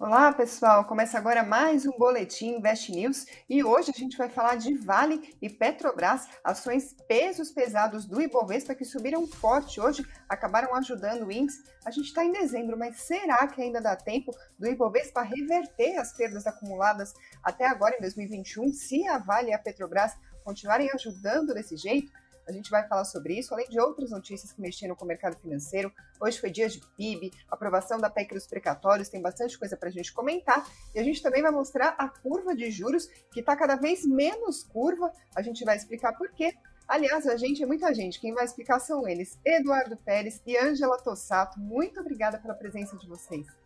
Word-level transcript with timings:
Olá, 0.00 0.32
pessoal! 0.32 0.84
Começa 0.86 1.16
agora 1.16 1.44
mais 1.44 1.86
um 1.86 1.92
Boletim 1.92 2.56
Invest 2.56 2.90
News 2.90 3.26
e 3.48 3.62
hoje 3.62 3.92
a 3.94 3.96
gente 3.96 4.16
vai 4.16 4.28
falar 4.28 4.56
de 4.56 4.74
Vale 4.74 5.36
e 5.40 5.48
Petrobras, 5.48 6.26
ações 6.42 6.96
pesos 7.06 7.52
pesados 7.52 8.04
do 8.04 8.20
Ibovespa 8.20 8.74
que 8.74 8.84
subiram 8.84 9.24
forte 9.24 9.80
hoje, 9.80 10.04
acabaram 10.28 10.74
ajudando 10.74 11.26
o 11.26 11.30
índice. 11.30 11.62
A 11.86 11.92
gente 11.92 12.06
está 12.06 12.24
em 12.24 12.32
dezembro, 12.32 12.76
mas 12.76 13.02
será 13.02 13.46
que 13.46 13.62
ainda 13.62 13.80
dá 13.80 13.94
tempo 13.94 14.32
do 14.58 14.66
Ibovespa 14.66 15.22
reverter 15.22 15.96
as 15.96 16.12
perdas 16.12 16.44
acumuladas 16.44 17.14
até 17.40 17.64
agora 17.64 17.94
em 17.96 18.00
2021, 18.00 18.72
se 18.72 19.06
a 19.06 19.18
Vale 19.18 19.50
e 19.50 19.54
a 19.54 19.60
Petrobras 19.60 20.12
continuarem 20.42 20.90
ajudando 20.92 21.54
desse 21.54 21.76
jeito? 21.76 22.10
A 22.46 22.52
gente 22.52 22.70
vai 22.70 22.86
falar 22.86 23.04
sobre 23.04 23.38
isso, 23.38 23.54
além 23.54 23.68
de 23.68 23.80
outras 23.80 24.10
notícias 24.10 24.52
que 24.52 24.60
mexeram 24.60 24.94
com 24.94 25.04
o 25.04 25.08
mercado 25.08 25.36
financeiro. 25.36 25.92
Hoje 26.20 26.38
foi 26.38 26.50
dia 26.50 26.68
de 26.68 26.80
PIB, 26.96 27.30
aprovação 27.50 27.98
da 27.98 28.10
PEC 28.10 28.34
dos 28.34 28.46
precatórios, 28.46 29.08
tem 29.08 29.22
bastante 29.22 29.58
coisa 29.58 29.76
para 29.76 29.88
a 29.88 29.92
gente 29.92 30.12
comentar. 30.12 30.66
E 30.94 30.98
a 30.98 31.02
gente 31.02 31.22
também 31.22 31.42
vai 31.42 31.50
mostrar 31.50 31.94
a 31.98 32.08
curva 32.08 32.54
de 32.54 32.70
juros, 32.70 33.06
que 33.32 33.40
está 33.40 33.56
cada 33.56 33.76
vez 33.76 34.04
menos 34.04 34.64
curva. 34.64 35.10
A 35.34 35.42
gente 35.42 35.64
vai 35.64 35.76
explicar 35.76 36.12
por 36.12 36.30
quê. 36.32 36.54
Aliás, 36.86 37.26
a 37.26 37.36
gente 37.36 37.62
é 37.62 37.66
muita 37.66 37.94
gente. 37.94 38.20
Quem 38.20 38.34
vai 38.34 38.44
explicar 38.44 38.78
são 38.78 39.08
eles, 39.08 39.38
Eduardo 39.44 39.96
Pérez 39.96 40.42
e 40.46 40.56
Ângela 40.56 40.98
Tossato. 40.98 41.58
Muito 41.58 41.98
obrigada 42.00 42.38
pela 42.38 42.54
presença 42.54 42.96
de 42.98 43.08
vocês. 43.08 43.63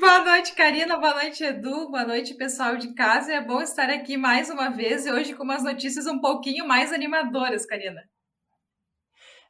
Boa 0.00 0.24
noite, 0.24 0.54
Karina. 0.56 0.96
Boa 0.96 1.14
noite, 1.14 1.44
Edu. 1.44 1.88
Boa 1.88 2.04
noite, 2.04 2.34
pessoal 2.34 2.76
de 2.76 2.92
casa. 2.94 3.32
É 3.32 3.40
bom 3.40 3.62
estar 3.62 3.88
aqui 3.88 4.16
mais 4.16 4.50
uma 4.50 4.68
vez 4.68 5.06
e 5.06 5.12
hoje 5.12 5.34
com 5.34 5.44
umas 5.44 5.62
notícias 5.62 6.06
um 6.06 6.20
pouquinho 6.20 6.66
mais 6.66 6.92
animadoras, 6.92 7.64
Karina. 7.64 8.02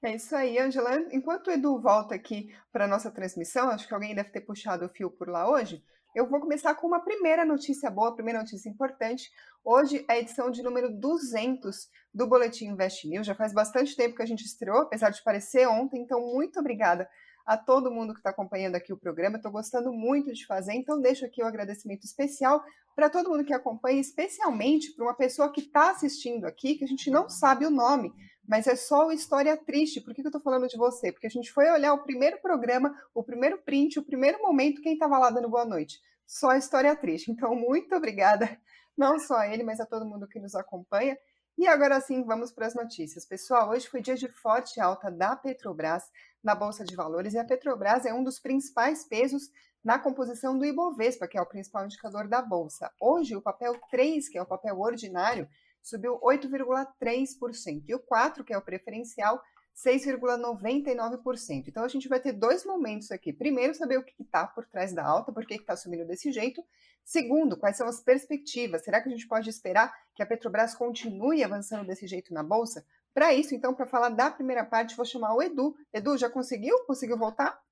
É 0.03 0.15
isso 0.15 0.37
aí, 0.37 0.59
Angela. 0.59 0.97
Enquanto 1.13 1.47
o 1.49 1.51
Edu 1.51 1.81
volta 1.81 2.15
aqui 2.15 2.55
para 2.71 2.85
a 2.85 2.89
nossa 2.89 3.11
transmissão, 3.11 3.71
acho 3.71 3.89
que 3.89 3.95
alguém 3.95 4.15
deve 4.15 4.29
ter 4.29 4.43
puxado 4.43 4.85
o 4.85 4.89
fio 4.91 5.11
por 5.11 5.29
lá 5.29 5.51
hoje. 5.51 5.83
Eu 6.15 6.29
vou 6.29 6.41
começar 6.41 6.75
com 6.75 6.87
uma 6.87 7.01
primeira 7.01 7.45
notícia 7.45 7.91
boa, 7.91 8.15
primeira 8.15 8.41
notícia 8.41 8.69
importante. 8.69 9.33
Hoje 9.65 10.05
é 10.09 10.13
a 10.13 10.19
edição 10.19 10.51
de 10.51 10.63
número 10.63 10.91
200 10.91 11.89
do 12.13 12.27
Boletim 12.27 12.67
Invest 12.67 13.09
News. 13.09 13.27
Já 13.27 13.35
faz 13.35 13.55
bastante 13.55 13.97
tempo 13.97 14.15
que 14.15 14.23
a 14.23 14.27
gente 14.27 14.45
estreou, 14.45 14.83
apesar 14.83 15.09
de 15.09 15.25
parecer 15.25 15.67
ontem, 15.67 16.03
então 16.03 16.21
muito 16.21 16.61
obrigada 16.61 17.09
a 17.45 17.57
todo 17.57 17.91
mundo 17.91 18.13
que 18.13 18.21
está 18.21 18.31
acompanhando 18.31 18.77
aqui 18.77 18.93
o 18.93 18.97
programa. 18.97 19.37
Estou 19.37 19.53
gostando 19.53 19.93
muito 19.93 20.33
de 20.33 20.47
fazer, 20.47 20.73
então 20.75 21.01
deixo 21.01 21.25
aqui 21.25 21.43
o 21.43 21.45
um 21.45 21.49
agradecimento 21.49 22.05
especial 22.05 22.63
para 22.95 23.11
todo 23.11 23.31
mundo 23.31 23.45
que 23.45 23.53
acompanha, 23.53 24.01
especialmente 24.01 24.93
para 24.93 25.05
uma 25.05 25.15
pessoa 25.15 25.53
que 25.53 25.61
está 25.61 25.91
assistindo 25.91 26.47
aqui, 26.47 26.77
que 26.77 26.85
a 26.85 26.89
gente 26.89 27.11
não 27.11 27.29
sabe 27.29 27.67
o 27.67 27.71
nome, 27.71 28.13
mas 28.47 28.67
é 28.67 28.77
só 28.77 29.07
o 29.07 29.13
História 29.13 29.57
Triste. 29.57 30.01
Por 30.01 30.15
que, 30.15 30.23
que 30.23 30.29
eu 30.29 30.31
estou 30.31 30.41
falando 30.41 30.69
de 30.69 30.77
você? 30.77 31.11
Porque 31.11 31.27
a 31.27 31.31
gente 31.31 31.51
foi 31.53 31.69
olhar 31.71 31.93
o 31.93 32.03
primeiro 32.03 32.41
programa, 32.41 32.95
o 33.15 33.23
primeiro 33.23 33.59
print, 33.59 33.99
o 33.99 34.05
primeiro 34.05 34.41
momento, 34.41 34.81
quem 34.81 34.95
estava 34.95 35.19
lá 35.19 35.31
dando 35.31 35.49
boa 35.49 35.65
noite. 35.65 35.99
Só 36.27 36.51
a 36.51 36.59
História 36.59 36.95
Triste. 36.95 37.31
Então, 37.31 37.55
muito 37.55 37.95
obrigada, 37.95 38.59
não 38.97 39.19
só 39.19 39.39
a 39.39 39.49
ele, 39.49 39.63
mas 39.63 39.81
a 39.81 39.87
todo 39.87 40.07
mundo 40.07 40.29
que 40.29 40.39
nos 40.39 40.55
acompanha. 40.55 41.19
E 41.57 41.67
agora 41.67 42.01
sim, 42.01 42.25
vamos 42.25 42.53
para 42.53 42.67
as 42.67 42.75
notícias. 42.75 43.25
Pessoal, 43.25 43.71
hoje 43.71 43.89
foi 43.89 44.03
dia 44.03 44.17
de 44.17 44.29
forte 44.29 44.81
alta 44.81 45.11
da 45.11 45.37
Petrobras 45.37 46.05
na 46.45 46.55
Bolsa 46.55 46.85
de 46.85 46.95
Valores 46.95 47.33
e 47.33 47.39
a 47.39 47.45
Petrobras 47.45 48.05
é 48.05 48.13
um 48.13 48.23
dos 48.23 48.39
principais 48.39 49.03
pesos 49.03 49.51
na 49.83 49.99
composição 49.99 50.57
do 50.59 50.65
Ibovespa, 50.65 51.27
que 51.27 51.39
é 51.39 51.43
o 51.43 51.47
principal 51.47 51.87
indicador 51.87 52.29
da 52.29 52.43
Bolsa. 52.43 52.93
Hoje, 53.01 53.35
o 53.35 53.41
papel 53.41 53.81
3, 53.91 54.29
que 54.29 54.37
é 54.37 54.43
o 54.43 54.47
papel 54.47 54.79
ordinário, 54.79 55.49
subiu 55.83 56.21
8,3%, 56.21 57.85
e 57.89 57.95
o 57.95 57.99
4, 57.99 58.45
que 58.45 58.53
é 58.53 58.59
o 58.59 58.63
preferencial, 58.63 59.43
6,99%. 59.75 61.65
Então 61.67 61.83
a 61.83 61.89
gente 61.89 62.09
vai 62.09 62.21
ter 62.21 62.33
dois 62.33 62.65
momentos 62.65 63.11
aqui. 63.11 63.33
Primeiro, 63.33 63.75
saber 63.75 63.99
o 63.99 64.05
que 64.05 64.15
está 64.23 64.47
por 64.47 64.67
trás 64.67 64.93
da 64.93 65.05
alta, 65.05 65.33
por 65.33 65.45
que 65.45 65.55
está 65.55 65.75
subindo 65.75 66.07
desse 66.07 66.31
jeito. 66.31 66.63
Segundo, 67.05 67.57
quais 67.57 67.77
são 67.77 67.89
as 67.89 68.01
perspectivas? 68.01 68.85
Será 68.85 69.03
que 69.03 69.09
a 69.09 69.13
gente 69.13 69.27
pode 69.27 69.51
esperar 69.51 69.93
que 70.15 70.23
a 70.23 70.27
Petrobras 70.27 70.75
continue 70.75 71.43
avançando 71.43 71.87
desse 71.87 72.07
jeito 72.07 72.33
na 72.33 72.43
Bolsa? 72.43 72.87
Para 73.15 73.33
isso, 73.33 73.55
então, 73.55 73.73
para 73.73 73.87
falar 73.87 74.09
da 74.09 74.29
primeira 74.29 74.65
parte, 74.65 74.97
vou 74.97 75.07
chamar 75.07 75.35
o 75.35 75.43
Edu. 75.43 75.77
Edu, 75.93 76.19
já 76.19 76.29
conseguiu? 76.29 76.85
Conseguiu 76.85 77.17
voltar? 77.17 77.63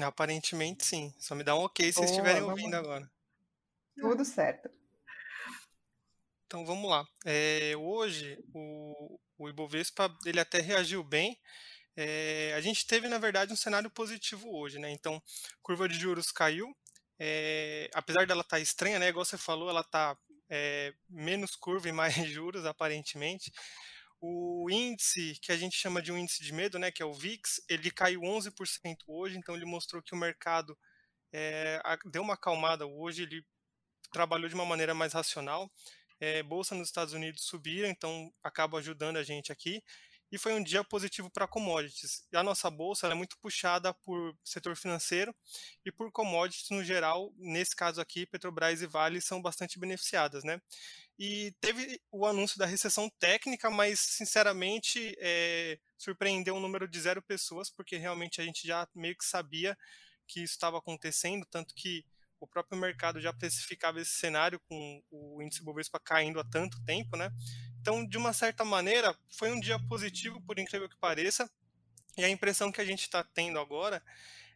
Aparentemente 0.00 0.84
sim. 0.86 1.12
Só 1.18 1.34
me 1.34 1.44
dá 1.44 1.54
um 1.54 1.64
ok 1.64 1.86
se 1.86 1.98
vocês 1.98 2.10
estiverem 2.10 2.42
ouvindo 2.42 2.74
agora. 2.74 3.10
Tudo 4.00 4.24
certo. 4.24 4.70
Então 6.46 6.64
vamos 6.64 6.88
lá. 6.90 7.06
É, 7.24 7.74
hoje 7.76 8.42
o, 8.54 9.18
o 9.38 9.48
Ibovespa 9.48 10.12
ele 10.24 10.40
até 10.40 10.60
reagiu 10.60 11.04
bem. 11.04 11.38
É, 11.96 12.54
a 12.56 12.60
gente 12.60 12.86
teve 12.86 13.08
na 13.08 13.18
verdade 13.18 13.52
um 13.52 13.56
cenário 13.56 13.90
positivo 13.90 14.48
hoje, 14.56 14.78
né? 14.78 14.90
Então 14.90 15.22
curva 15.62 15.88
de 15.88 15.98
juros 15.98 16.32
caiu. 16.32 16.74
É, 17.18 17.90
apesar 17.92 18.26
dela 18.26 18.40
estar 18.40 18.56
tá 18.56 18.60
estranha, 18.60 18.98
né? 18.98 19.08
Igual 19.10 19.24
você 19.24 19.36
falou, 19.36 19.68
ela 19.68 19.82
está 19.82 20.16
é, 20.48 20.94
menos 21.08 21.54
curva 21.54 21.88
e 21.88 21.92
mais 21.92 22.14
juros 22.14 22.64
aparentemente. 22.64 23.52
O 24.20 24.68
índice, 24.70 25.38
que 25.40 25.50
a 25.52 25.56
gente 25.56 25.76
chama 25.76 26.02
de 26.02 26.12
um 26.12 26.18
índice 26.18 26.42
de 26.42 26.52
medo, 26.52 26.78
né, 26.78 26.90
que 26.90 27.02
é 27.02 27.06
o 27.06 27.14
VIX, 27.14 27.60
ele 27.68 27.90
caiu 27.90 28.20
11% 28.20 28.96
hoje, 29.06 29.38
então 29.38 29.56
ele 29.56 29.64
mostrou 29.64 30.02
que 30.02 30.14
o 30.14 30.18
mercado 30.18 30.78
é, 31.32 31.80
deu 32.04 32.22
uma 32.22 32.34
acalmada 32.34 32.86
hoje, 32.86 33.22
ele 33.22 33.44
trabalhou 34.12 34.48
de 34.48 34.54
uma 34.54 34.66
maneira 34.66 34.94
mais 34.94 35.12
racional. 35.12 35.70
É, 36.20 36.42
bolsa 36.42 36.74
nos 36.74 36.88
Estados 36.88 37.14
Unidos 37.14 37.44
subiram, 37.44 37.88
então 37.88 38.30
acaba 38.42 38.78
ajudando 38.78 39.16
a 39.16 39.22
gente 39.22 39.50
aqui 39.50 39.82
e 40.32 40.38
foi 40.38 40.52
um 40.54 40.62
dia 40.62 40.84
positivo 40.84 41.30
para 41.30 41.48
commodities. 41.48 42.24
E 42.32 42.36
a 42.36 42.42
nossa 42.42 42.70
bolsa 42.70 43.08
é 43.08 43.14
muito 43.14 43.36
puxada 43.38 43.92
por 43.92 44.36
setor 44.44 44.76
financeiro 44.76 45.34
e 45.84 45.90
por 45.90 46.12
commodities 46.12 46.70
no 46.70 46.84
geral. 46.84 47.32
Nesse 47.36 47.74
caso 47.74 48.00
aqui, 48.00 48.26
Petrobras 48.26 48.80
e 48.80 48.86
Vale 48.86 49.20
são 49.20 49.42
bastante 49.42 49.78
beneficiadas, 49.78 50.44
né? 50.44 50.60
E 51.18 51.52
teve 51.60 52.00
o 52.10 52.24
anúncio 52.24 52.58
da 52.58 52.66
recessão 52.66 53.10
técnica, 53.18 53.70
mas 53.70 54.00
sinceramente 54.00 55.14
é, 55.18 55.78
surpreendeu 55.98 56.54
um 56.54 56.60
número 56.60 56.88
de 56.88 57.00
zero 57.00 57.20
pessoas, 57.20 57.68
porque 57.68 57.96
realmente 57.96 58.40
a 58.40 58.44
gente 58.44 58.66
já 58.66 58.88
meio 58.94 59.16
que 59.16 59.24
sabia 59.24 59.76
que 60.26 60.42
isso 60.42 60.54
estava 60.54 60.78
acontecendo, 60.78 61.44
tanto 61.50 61.74
que 61.74 62.04
o 62.40 62.46
próprio 62.46 62.78
mercado 62.78 63.20
já 63.20 63.32
precificava 63.32 64.00
esse 64.00 64.12
cenário 64.12 64.58
com 64.60 65.02
o 65.10 65.42
índice 65.42 65.62
Bovespa 65.62 66.00
caindo 66.00 66.40
há 66.40 66.44
tanto 66.44 66.82
tempo, 66.84 67.16
né? 67.16 67.30
Então, 67.80 68.06
de 68.06 68.18
uma 68.18 68.32
certa 68.32 68.64
maneira, 68.64 69.16
foi 69.30 69.50
um 69.50 69.58
dia 69.58 69.78
positivo, 69.78 70.40
por 70.42 70.58
incrível 70.58 70.88
que 70.88 70.96
pareça. 70.96 71.50
E 72.16 72.24
a 72.24 72.28
impressão 72.28 72.70
que 72.70 72.80
a 72.80 72.84
gente 72.84 73.00
está 73.00 73.24
tendo 73.24 73.58
agora 73.58 74.02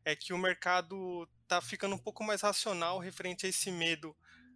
é 0.04 0.14
que 0.14 0.32
o 0.32 0.38
mercado 0.38 1.28
está 1.42 1.60
ficando 1.60 1.94
um 1.94 1.98
pouco 1.98 2.22
mais 2.22 2.42
racional 2.42 2.98
referente 2.98 3.46
a 3.46 3.48
esse 3.48 3.70
medo 3.70 4.14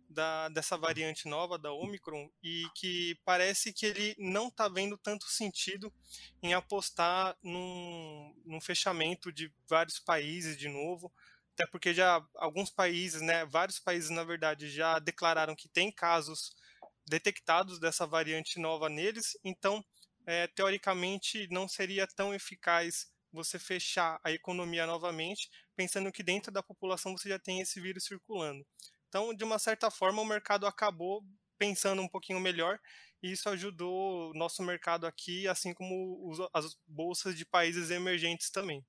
da, 0.08 0.48
dessa 0.48 0.76
variante 0.76 1.28
nova 1.28 1.58
da 1.58 1.72
Omicron 1.72 2.30
e 2.42 2.66
que 2.74 3.18
parece 3.24 3.72
que 3.72 3.86
ele 3.86 4.14
não 4.18 4.48
está 4.48 4.68
vendo 4.68 4.96
tanto 4.96 5.26
sentido 5.26 5.92
em 6.42 6.54
apostar 6.54 7.36
num, 7.42 8.34
num 8.44 8.60
fechamento 8.60 9.30
de 9.30 9.52
vários 9.68 9.98
países 9.98 10.56
de 10.56 10.68
novo 10.68 11.12
até 11.58 11.66
porque 11.66 11.92
já 11.92 12.24
alguns 12.36 12.70
países, 12.70 13.20
né, 13.20 13.44
vários 13.44 13.80
países 13.80 14.10
na 14.10 14.22
verdade 14.22 14.70
já 14.70 15.00
declararam 15.00 15.56
que 15.56 15.68
tem 15.68 15.90
casos 15.90 16.54
detectados 17.08 17.80
dessa 17.80 18.06
variante 18.06 18.58
nova 18.60 18.88
neles, 18.88 19.38
então 19.44 19.84
é, 20.26 20.46
teoricamente 20.48 21.48
não 21.50 21.66
seria 21.66 22.06
tão 22.06 22.34
eficaz 22.34 23.06
você 23.32 23.58
fechar 23.58 24.18
a 24.24 24.32
economia 24.32 24.86
novamente, 24.86 25.48
pensando 25.76 26.12
que 26.12 26.22
dentro 26.22 26.50
da 26.50 26.62
população 26.62 27.16
você 27.16 27.28
já 27.28 27.38
tem 27.38 27.60
esse 27.60 27.80
vírus 27.80 28.04
circulando. 28.04 28.64
Então, 29.08 29.34
de 29.34 29.44
uma 29.44 29.58
certa 29.58 29.90
forma, 29.90 30.20
o 30.20 30.26
mercado 30.26 30.66
acabou 30.66 31.24
pensando 31.58 32.00
um 32.02 32.08
pouquinho 32.08 32.40
melhor 32.40 32.78
e 33.22 33.32
isso 33.32 33.48
ajudou 33.48 34.30
o 34.30 34.34
nosso 34.34 34.62
mercado 34.62 35.06
aqui, 35.06 35.48
assim 35.48 35.74
como 35.74 36.32
as 36.54 36.76
bolsas 36.86 37.36
de 37.36 37.44
países 37.44 37.90
emergentes 37.90 38.50
também. 38.50 38.84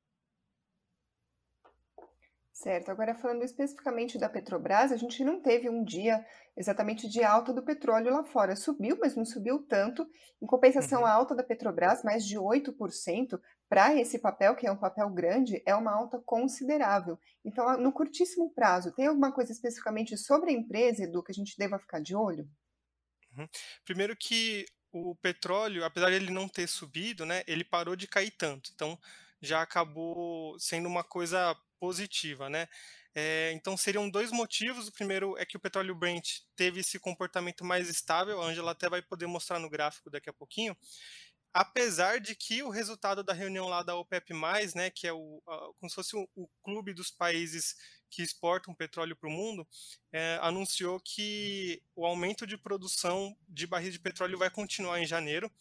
Certo. 2.60 2.92
Agora, 2.92 3.16
falando 3.16 3.42
especificamente 3.42 4.18
da 4.18 4.28
Petrobras, 4.28 4.92
a 4.92 4.98
gente 4.98 5.24
não 5.24 5.42
teve 5.42 5.70
um 5.70 5.82
dia 5.82 6.26
exatamente 6.58 7.08
de 7.08 7.24
alta 7.24 7.54
do 7.54 7.64
petróleo 7.64 8.12
lá 8.12 8.22
fora. 8.22 8.54
Subiu, 8.54 8.98
mas 9.00 9.16
não 9.16 9.24
subiu 9.24 9.60
tanto. 9.66 10.06
Em 10.42 10.46
compensação, 10.46 11.00
uhum. 11.00 11.06
a 11.06 11.12
alta 11.14 11.34
da 11.34 11.42
Petrobras, 11.42 12.04
mais 12.04 12.26
de 12.28 12.36
8%, 12.36 13.40
para 13.70 13.96
esse 13.96 14.20
papel, 14.20 14.58
que 14.58 14.68
é 14.68 14.72
um 14.74 14.76
papel 14.76 15.10
grande, 15.10 15.64
é 15.66 15.74
uma 15.74 15.94
alta 15.94 16.20
considerável. 16.20 17.18
Então, 17.46 17.78
no 17.78 17.94
curtíssimo 17.94 18.54
prazo, 18.54 18.92
tem 18.92 19.08
alguma 19.08 19.32
coisa 19.32 19.54
especificamente 19.54 20.18
sobre 20.18 20.50
a 20.50 20.54
empresa, 20.54 21.06
Edu, 21.06 21.24
que 21.24 21.32
a 21.32 21.36
gente 21.36 21.58
deva 21.58 21.80
ficar 21.80 22.02
de 22.02 22.14
olho? 22.14 22.46
Uhum. 23.38 23.48
Primeiro 23.86 24.18
que 24.18 24.66
o 24.92 25.16
petróleo, 25.16 25.86
apesar 25.86 26.10
de 26.10 26.18
ele 26.18 26.30
não 26.30 26.50
ter 26.50 26.68
subido, 26.68 27.26
né, 27.26 27.42
ele 27.48 27.64
parou 27.64 27.96
de 27.96 28.06
cair 28.06 28.32
tanto. 28.32 28.70
Então, 28.76 29.00
já 29.42 29.62
acabou 29.62 30.60
sendo 30.60 30.90
uma 30.90 31.06
coisa 31.06 31.56
positiva, 31.80 32.50
né? 32.50 32.68
É, 33.16 33.52
então 33.54 33.76
seriam 33.76 34.10
dois 34.10 34.32
motivos. 34.32 34.88
O 34.88 34.92
primeiro 34.92 35.38
é 35.38 35.46
que 35.46 35.58
o 35.58 35.60
petróleo 35.60 35.96
Brent 35.96 36.42
teve 36.56 36.82
esse 36.82 37.00
comportamento 37.00 37.66
mais 37.66 37.90
estável. 37.90 38.42
A 38.42 38.46
Angela 38.46 38.72
até 38.72 38.90
vai 38.90 39.02
poder 39.02 39.26
mostrar 39.26 39.60
no 39.60 39.70
gráfico 39.70 40.10
daqui 40.10 40.30
a 40.30 40.34
pouquinho. 40.34 40.78
Apesar 41.52 42.20
de 42.20 42.36
que 42.36 42.62
o 42.62 42.70
resultado 42.70 43.24
da 43.24 43.34
reunião 43.34 43.68
lá 43.68 43.82
da 43.82 43.96
OPEP+, 43.96 44.34
né, 44.76 44.92
que 44.92 45.08
é 45.08 45.14
o, 45.14 45.42
como 45.80 45.90
se 45.90 45.96
fosse 45.96 46.16
o, 46.16 46.30
o 46.36 46.48
clube 46.64 46.94
dos 46.94 47.10
países 47.10 47.76
que 48.10 48.22
exportam 48.22 48.74
petróleo 48.74 49.16
para 49.16 49.30
o 49.30 49.32
mundo, 49.32 49.68
é, 50.12 50.38
anunciou 50.42 51.00
que 51.00 51.82
o 51.96 52.06
aumento 52.06 52.46
de 52.46 52.58
produção 52.58 53.36
de 53.48 53.66
barris 53.66 53.94
de 53.94 54.00
petróleo 54.00 54.38
vai 54.38 54.50
continuar 54.50 55.00
em 55.00 55.08
janeiro. 55.08 55.52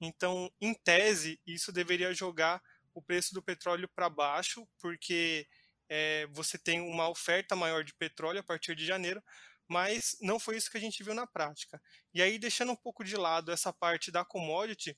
Então, 0.00 0.50
em 0.60 0.74
tese, 0.74 1.40
isso 1.46 1.72
deveria 1.72 2.12
jogar 2.12 2.60
o 2.92 3.00
preço 3.00 3.32
do 3.32 3.42
petróleo 3.42 3.88
para 3.94 4.10
baixo, 4.10 4.66
porque 4.80 5.46
é, 5.88 6.26
você 6.32 6.58
tem 6.58 6.80
uma 6.80 7.08
oferta 7.08 7.54
maior 7.56 7.84
de 7.84 7.94
petróleo 7.94 8.40
a 8.40 8.42
partir 8.42 8.74
de 8.74 8.84
janeiro, 8.84 9.22
mas 9.68 10.16
não 10.20 10.38
foi 10.38 10.56
isso 10.56 10.70
que 10.70 10.76
a 10.76 10.80
gente 10.80 11.02
viu 11.02 11.14
na 11.14 11.26
prática. 11.26 11.80
E 12.14 12.22
aí, 12.22 12.38
deixando 12.38 12.72
um 12.72 12.76
pouco 12.76 13.04
de 13.04 13.16
lado 13.16 13.50
essa 13.50 13.72
parte 13.72 14.10
da 14.10 14.24
commodity, 14.24 14.96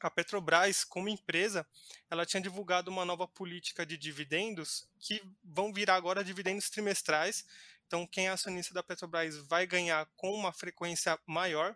a 0.00 0.10
Petrobras, 0.10 0.84
como 0.84 1.08
empresa, 1.08 1.66
ela 2.10 2.26
tinha 2.26 2.40
divulgado 2.40 2.90
uma 2.90 3.04
nova 3.04 3.26
política 3.26 3.86
de 3.86 3.96
dividendos 3.96 4.86
que 4.98 5.22
vão 5.42 5.72
virar 5.72 5.94
agora 5.94 6.22
dividendos 6.22 6.68
trimestrais. 6.68 7.46
Então, 7.86 8.06
quem 8.06 8.26
é 8.26 8.30
acionista 8.30 8.74
da 8.74 8.82
Petrobras 8.82 9.36
vai 9.46 9.66
ganhar 9.66 10.06
com 10.16 10.30
uma 10.32 10.52
frequência 10.52 11.18
maior. 11.26 11.74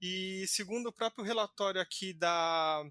E 0.00 0.46
segundo 0.48 0.86
o 0.86 0.92
próprio 0.92 1.24
relatório 1.24 1.80
aqui 1.80 2.14
da, 2.14 2.82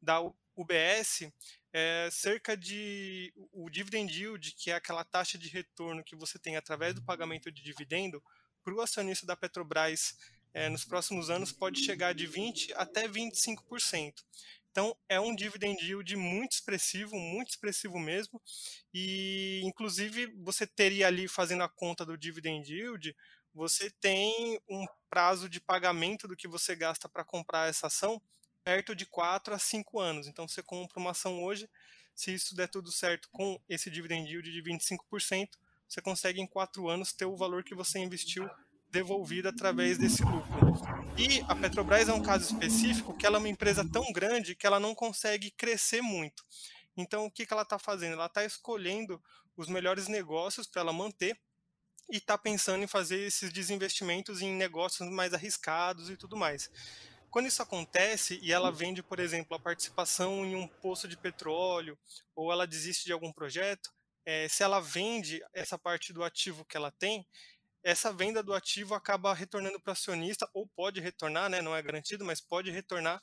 da 0.00 0.20
UBS, 0.56 1.32
é 1.72 2.08
cerca 2.10 2.56
de 2.56 3.32
o 3.52 3.70
dividend 3.70 4.12
yield, 4.12 4.54
que 4.54 4.70
é 4.70 4.74
aquela 4.74 5.04
taxa 5.04 5.38
de 5.38 5.48
retorno 5.48 6.04
que 6.04 6.14
você 6.14 6.38
tem 6.38 6.56
através 6.56 6.94
do 6.94 7.02
pagamento 7.02 7.50
de 7.50 7.62
dividendo, 7.62 8.22
para 8.62 8.74
o 8.74 8.80
acionista 8.80 9.26
da 9.26 9.36
Petrobras 9.36 10.16
é, 10.54 10.68
nos 10.68 10.84
próximos 10.84 11.30
anos 11.30 11.50
pode 11.50 11.82
chegar 11.82 12.14
de 12.14 12.28
20% 12.28 12.72
até 12.76 13.08
25%. 13.08 14.14
Então, 14.70 14.96
é 15.06 15.20
um 15.20 15.34
dividend 15.34 15.82
yield 15.84 16.16
muito 16.16 16.52
expressivo, 16.52 17.14
muito 17.16 17.50
expressivo 17.50 17.98
mesmo. 17.98 18.40
E, 18.92 19.60
inclusive, 19.64 20.26
você 20.42 20.66
teria 20.66 21.06
ali, 21.06 21.28
fazendo 21.28 21.62
a 21.62 21.68
conta 21.68 22.06
do 22.06 22.16
dividend 22.16 22.70
yield, 22.70 23.14
você 23.54 23.90
tem 23.90 24.58
um 24.68 24.86
prazo 25.10 25.46
de 25.46 25.60
pagamento 25.60 26.26
do 26.26 26.36
que 26.36 26.48
você 26.48 26.74
gasta 26.74 27.06
para 27.06 27.24
comprar 27.24 27.68
essa 27.68 27.88
ação 27.88 28.20
perto 28.64 28.94
de 28.94 29.06
4 29.06 29.54
a 29.54 29.58
5 29.58 30.00
anos. 30.00 30.26
Então, 30.26 30.46
você 30.46 30.62
compra 30.62 30.98
uma 30.98 31.10
ação 31.10 31.42
hoje, 31.42 31.68
se 32.14 32.32
isso 32.32 32.54
der 32.54 32.68
tudo 32.68 32.90
certo 32.92 33.28
com 33.30 33.60
esse 33.68 33.90
dividend 33.90 34.28
yield 34.28 34.50
de 34.50 34.62
25%, 34.62 35.48
você 35.88 36.00
consegue 36.00 36.40
em 36.40 36.46
4 36.46 36.88
anos 36.88 37.12
ter 37.12 37.26
o 37.26 37.36
valor 37.36 37.64
que 37.64 37.74
você 37.74 37.98
investiu 37.98 38.48
devolvida 38.90 39.48
através 39.48 39.98
desse 39.98 40.22
lucro. 40.22 40.52
E 41.16 41.40
a 41.48 41.56
Petrobras 41.56 42.08
é 42.08 42.12
um 42.12 42.22
caso 42.22 42.52
específico 42.52 43.16
que 43.16 43.26
ela 43.26 43.36
é 43.36 43.40
uma 43.40 43.48
empresa 43.48 43.86
tão 43.90 44.12
grande 44.12 44.54
que 44.54 44.66
ela 44.66 44.78
não 44.78 44.94
consegue 44.94 45.50
crescer 45.50 46.02
muito. 46.02 46.44
Então, 46.96 47.26
o 47.26 47.30
que, 47.30 47.46
que 47.46 47.52
ela 47.52 47.62
está 47.62 47.78
fazendo? 47.78 48.14
Ela 48.14 48.26
está 48.26 48.44
escolhendo 48.44 49.22
os 49.56 49.68
melhores 49.68 50.08
negócios 50.08 50.66
para 50.66 50.82
ela 50.82 50.92
manter 50.92 51.38
e 52.10 52.18
está 52.18 52.36
pensando 52.36 52.84
em 52.84 52.86
fazer 52.86 53.18
esses 53.26 53.52
desinvestimentos 53.52 54.42
em 54.42 54.54
negócios 54.54 55.08
mais 55.10 55.32
arriscados 55.32 56.10
e 56.10 56.16
tudo 56.16 56.36
mais. 56.36 56.70
Quando 57.32 57.46
isso 57.46 57.62
acontece 57.62 58.38
e 58.42 58.52
ela 58.52 58.70
vende, 58.70 59.02
por 59.02 59.18
exemplo, 59.18 59.56
a 59.56 59.58
participação 59.58 60.44
em 60.44 60.54
um 60.54 60.68
poço 60.68 61.08
de 61.08 61.16
petróleo 61.16 61.98
ou 62.36 62.52
ela 62.52 62.66
desiste 62.66 63.06
de 63.06 63.12
algum 63.12 63.32
projeto, 63.32 63.90
é, 64.26 64.46
se 64.48 64.62
ela 64.62 64.80
vende 64.80 65.42
essa 65.54 65.78
parte 65.78 66.12
do 66.12 66.22
ativo 66.22 66.62
que 66.62 66.76
ela 66.76 66.90
tem, 66.90 67.26
essa 67.82 68.12
venda 68.12 68.42
do 68.42 68.52
ativo 68.52 68.94
acaba 68.94 69.32
retornando 69.32 69.80
para 69.80 69.92
o 69.92 69.92
acionista, 69.92 70.46
ou 70.52 70.68
pode 70.76 71.00
retornar, 71.00 71.48
né, 71.48 71.62
não 71.62 71.74
é 71.74 71.82
garantido, 71.82 72.22
mas 72.22 72.38
pode 72.38 72.70
retornar 72.70 73.18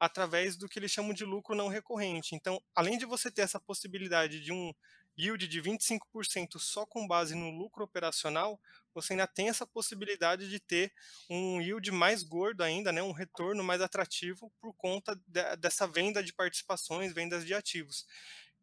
através 0.00 0.56
do 0.56 0.66
que 0.66 0.78
eles 0.78 0.90
chamam 0.90 1.12
de 1.12 1.26
lucro 1.26 1.54
não 1.54 1.68
recorrente. 1.68 2.34
Então, 2.34 2.62
além 2.74 2.96
de 2.96 3.04
você 3.04 3.30
ter 3.30 3.42
essa 3.42 3.60
possibilidade 3.60 4.40
de 4.40 4.52
um 4.54 4.72
yield 5.18 5.46
de 5.46 5.60
25% 5.60 6.58
só 6.58 6.86
com 6.86 7.06
base 7.06 7.34
no 7.34 7.50
lucro 7.50 7.84
operacional, 7.84 8.58
você 8.94 9.12
ainda 9.12 9.26
tem 9.26 9.48
essa 9.48 9.66
possibilidade 9.66 10.48
de 10.48 10.58
ter 10.60 10.92
um 11.28 11.60
yield 11.60 11.90
mais 11.90 12.22
gordo 12.22 12.62
ainda, 12.62 12.92
né, 12.92 13.02
um 13.02 13.12
retorno 13.12 13.62
mais 13.62 13.80
atrativo 13.80 14.52
por 14.60 14.74
conta 14.74 15.14
de, 15.26 15.56
dessa 15.56 15.86
venda 15.86 16.22
de 16.22 16.32
participações, 16.32 17.12
vendas 17.12 17.44
de 17.44 17.54
ativos. 17.54 18.06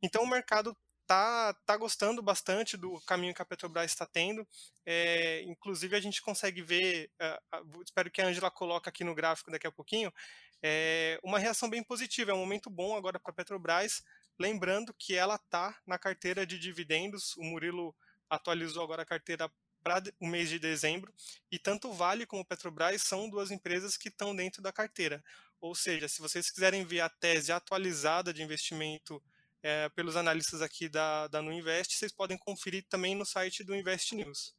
Então 0.02 0.24
o 0.24 0.28
mercado 0.28 0.76
tá, 1.08 1.54
tá 1.66 1.78
gostando 1.78 2.22
bastante 2.22 2.76
do 2.76 3.00
caminho 3.02 3.34
que 3.34 3.42
a 3.42 3.46
Petrobras 3.46 3.90
está 3.90 4.06
tendo. 4.06 4.46
É, 4.86 5.42
inclusive, 5.44 5.96
a 5.96 6.02
gente 6.02 6.22
consegue 6.22 6.62
ver, 6.62 7.10
uh, 7.54 7.82
espero 7.82 8.12
que 8.12 8.22
a 8.22 8.28
Angela 8.28 8.52
coloque 8.52 8.90
aqui 8.90 9.04
no 9.04 9.16
gráfico 9.16 9.50
daqui 9.50 9.66
a 9.66 9.72
pouquinho, 9.72 10.14
é, 10.62 11.20
uma 11.24 11.40
reação 11.40 11.70
bem 11.70 11.82
positiva. 11.82 12.32
É 12.32 12.34
um 12.34 12.40
momento 12.40 12.70
bom 12.70 12.96
agora 12.96 13.20
para 13.20 13.32
a 13.32 13.36
Petrobras. 13.36 14.04
Lembrando 14.38 14.94
que 14.94 15.16
ela 15.16 15.36
está 15.36 15.76
na 15.86 15.98
carteira 15.98 16.46
de 16.46 16.60
dividendos. 16.60 17.36
O 17.38 17.44
Murilo 17.44 17.96
atualizou 18.30 18.84
agora 18.84 19.04
a 19.04 19.06
carteira 19.06 19.50
para 19.84 20.04
o 20.20 20.28
mês 20.28 20.50
de 20.50 20.60
dezembro. 20.60 21.14
E 21.52 21.58
tanto 21.58 21.92
Vale 21.92 22.26
como 22.26 22.46
Petrobras 22.46 23.02
são 23.02 23.30
duas 23.30 23.52
empresas 23.52 23.98
que 23.98 24.10
estão 24.10 24.36
dentro 24.36 24.62
da 24.62 24.72
carteira. 24.72 25.24
Ou 25.60 25.74
seja, 25.74 26.08
se 26.08 26.22
vocês 26.22 26.50
quiserem 26.50 26.86
ver 26.86 27.02
a 27.02 27.10
tese 27.10 27.52
atualizada 27.52 28.34
de 28.34 28.44
investimento 28.44 29.22
é, 29.62 29.90
pelos 29.90 30.16
analistas 30.16 30.62
aqui 30.62 30.88
da, 30.88 31.28
da 31.28 31.42
Nuinvest, 31.42 31.98
vocês 31.98 32.12
podem 32.12 32.38
conferir 32.38 32.86
também 32.88 33.16
no 33.16 33.26
site 33.26 33.64
do 33.64 33.76
Invest 33.76 34.16
News. 34.16 34.56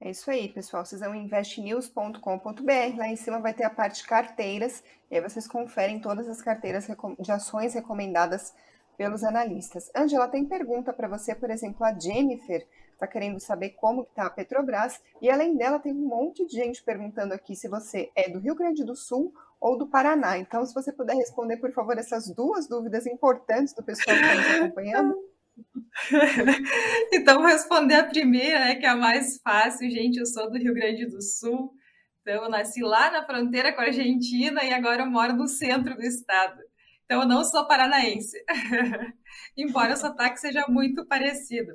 É 0.00 0.10
isso 0.10 0.30
aí, 0.30 0.48
pessoal. 0.48 0.84
Vocês 0.84 1.00
vão 1.00 1.14
investnews.com.br. 1.14 2.96
Lá 2.98 3.08
em 3.08 3.16
cima 3.16 3.40
vai 3.40 3.54
ter 3.54 3.64
a 3.64 3.70
parte 3.70 4.04
carteiras. 4.04 4.82
E 5.10 5.16
aí 5.16 5.22
vocês 5.22 5.46
conferem 5.46 6.00
todas 6.00 6.28
as 6.28 6.42
carteiras 6.42 6.86
de 7.18 7.32
ações 7.32 7.72
recomendadas 7.72 8.52
pelos 8.96 9.24
analistas. 9.24 9.90
Angela, 9.94 10.28
tem 10.28 10.44
pergunta 10.44 10.92
para 10.92 11.08
você, 11.08 11.34
por 11.34 11.50
exemplo, 11.50 11.84
a 11.84 11.98
Jennifer 11.98 12.66
está 12.94 13.06
querendo 13.06 13.38
saber 13.40 13.70
como 13.70 14.02
está 14.02 14.26
a 14.26 14.30
Petrobras. 14.30 15.00
E 15.20 15.30
além 15.30 15.56
dela, 15.56 15.78
tem 15.78 15.92
um 15.92 16.06
monte 16.08 16.46
de 16.46 16.54
gente 16.54 16.82
perguntando 16.82 17.34
aqui 17.34 17.54
se 17.54 17.68
você 17.68 18.10
é 18.14 18.28
do 18.30 18.38
Rio 18.38 18.54
Grande 18.54 18.84
do 18.84 18.96
Sul 18.96 19.32
ou 19.60 19.78
do 19.78 19.86
Paraná. 19.86 20.38
Então, 20.38 20.64
se 20.64 20.74
você 20.74 20.92
puder 20.92 21.14
responder, 21.16 21.56
por 21.58 21.72
favor, 21.72 21.96
essas 21.98 22.28
duas 22.34 22.68
dúvidas 22.68 23.06
importantes 23.06 23.74
do 23.74 23.82
pessoal 23.82 24.16
que 24.16 24.22
está 24.22 24.34
nos 24.34 24.46
acompanhando. 24.56 25.14
então, 27.12 27.38
vou 27.38 27.46
responder 27.46 27.94
a 27.94 28.04
primeira, 28.04 28.60
né, 28.60 28.74
que 28.76 28.86
é 28.86 28.88
a 28.88 28.96
mais 28.96 29.38
fácil. 29.38 29.90
Gente, 29.90 30.18
eu 30.18 30.26
sou 30.26 30.50
do 30.50 30.58
Rio 30.58 30.74
Grande 30.74 31.06
do 31.06 31.22
Sul. 31.22 31.72
Então, 32.22 32.44
eu 32.44 32.50
nasci 32.50 32.82
lá 32.82 33.10
na 33.10 33.24
fronteira 33.24 33.72
com 33.72 33.80
a 33.80 33.84
Argentina 33.84 34.64
e 34.64 34.72
agora 34.72 35.02
eu 35.02 35.10
moro 35.10 35.34
no 35.34 35.46
centro 35.46 35.94
do 35.94 36.02
estado. 36.02 36.58
Então, 37.04 37.20
eu 37.22 37.28
não 37.28 37.44
sou 37.44 37.66
paranaense, 37.66 38.36
embora 39.56 39.92
o 39.92 39.96
sotaque 39.96 40.40
seja 40.40 40.64
muito 40.68 41.06
parecido. 41.06 41.72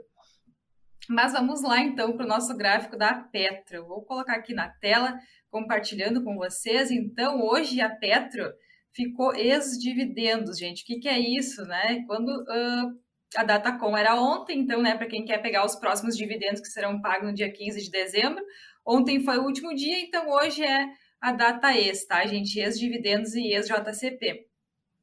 Mas 1.10 1.34
vamos 1.34 1.64
lá, 1.64 1.80
então, 1.80 2.16
para 2.16 2.24
o 2.24 2.30
nosso 2.30 2.56
gráfico 2.56 2.96
da 2.96 3.16
Petro. 3.16 3.88
Vou 3.88 4.04
colocar 4.04 4.36
aqui 4.36 4.54
na 4.54 4.70
tela 4.70 5.20
compartilhando 5.50 6.24
com 6.24 6.36
vocês. 6.38 6.92
Então, 6.92 7.42
hoje 7.42 7.82
a 7.82 7.90
Petro 7.90 8.54
ficou 8.94 9.36
ex-dividendos, 9.36 10.60
gente. 10.60 10.84
O 10.84 10.86
que, 10.86 11.00
que, 11.00 11.10
é 11.10 11.18
isso, 11.18 11.66
né? 11.66 12.04
Quando 12.06 12.30
uh, 12.30 13.00
a 13.36 13.44
data 13.44 13.72
com 13.72 13.98
era 13.98 14.22
ontem, 14.22 14.60
então, 14.60 14.84
né, 14.84 14.96
para 14.96 15.08
quem 15.08 15.26
quer 15.26 15.40
pegar 15.40 15.66
os 15.66 15.76
próximos 15.76 16.16
dividendos 16.16 16.62
que 16.62 16.68
serão 16.68 17.02
pagos 17.02 17.30
no 17.30 17.34
dia 17.34 17.52
15 17.52 17.82
de 17.82 17.90
dezembro, 17.90 18.46
ontem 18.86 19.20
foi 19.24 19.40
o 19.40 19.46
último 19.46 19.74
dia, 19.74 20.00
então 20.00 20.30
hoje 20.30 20.64
é 20.64 20.86
a 21.20 21.32
data 21.32 21.76
ex, 21.76 22.06
tá, 22.06 22.24
gente? 22.28 22.60
Ex-dividendos 22.60 23.34
e 23.34 23.48
ex-JCP. 23.48 24.46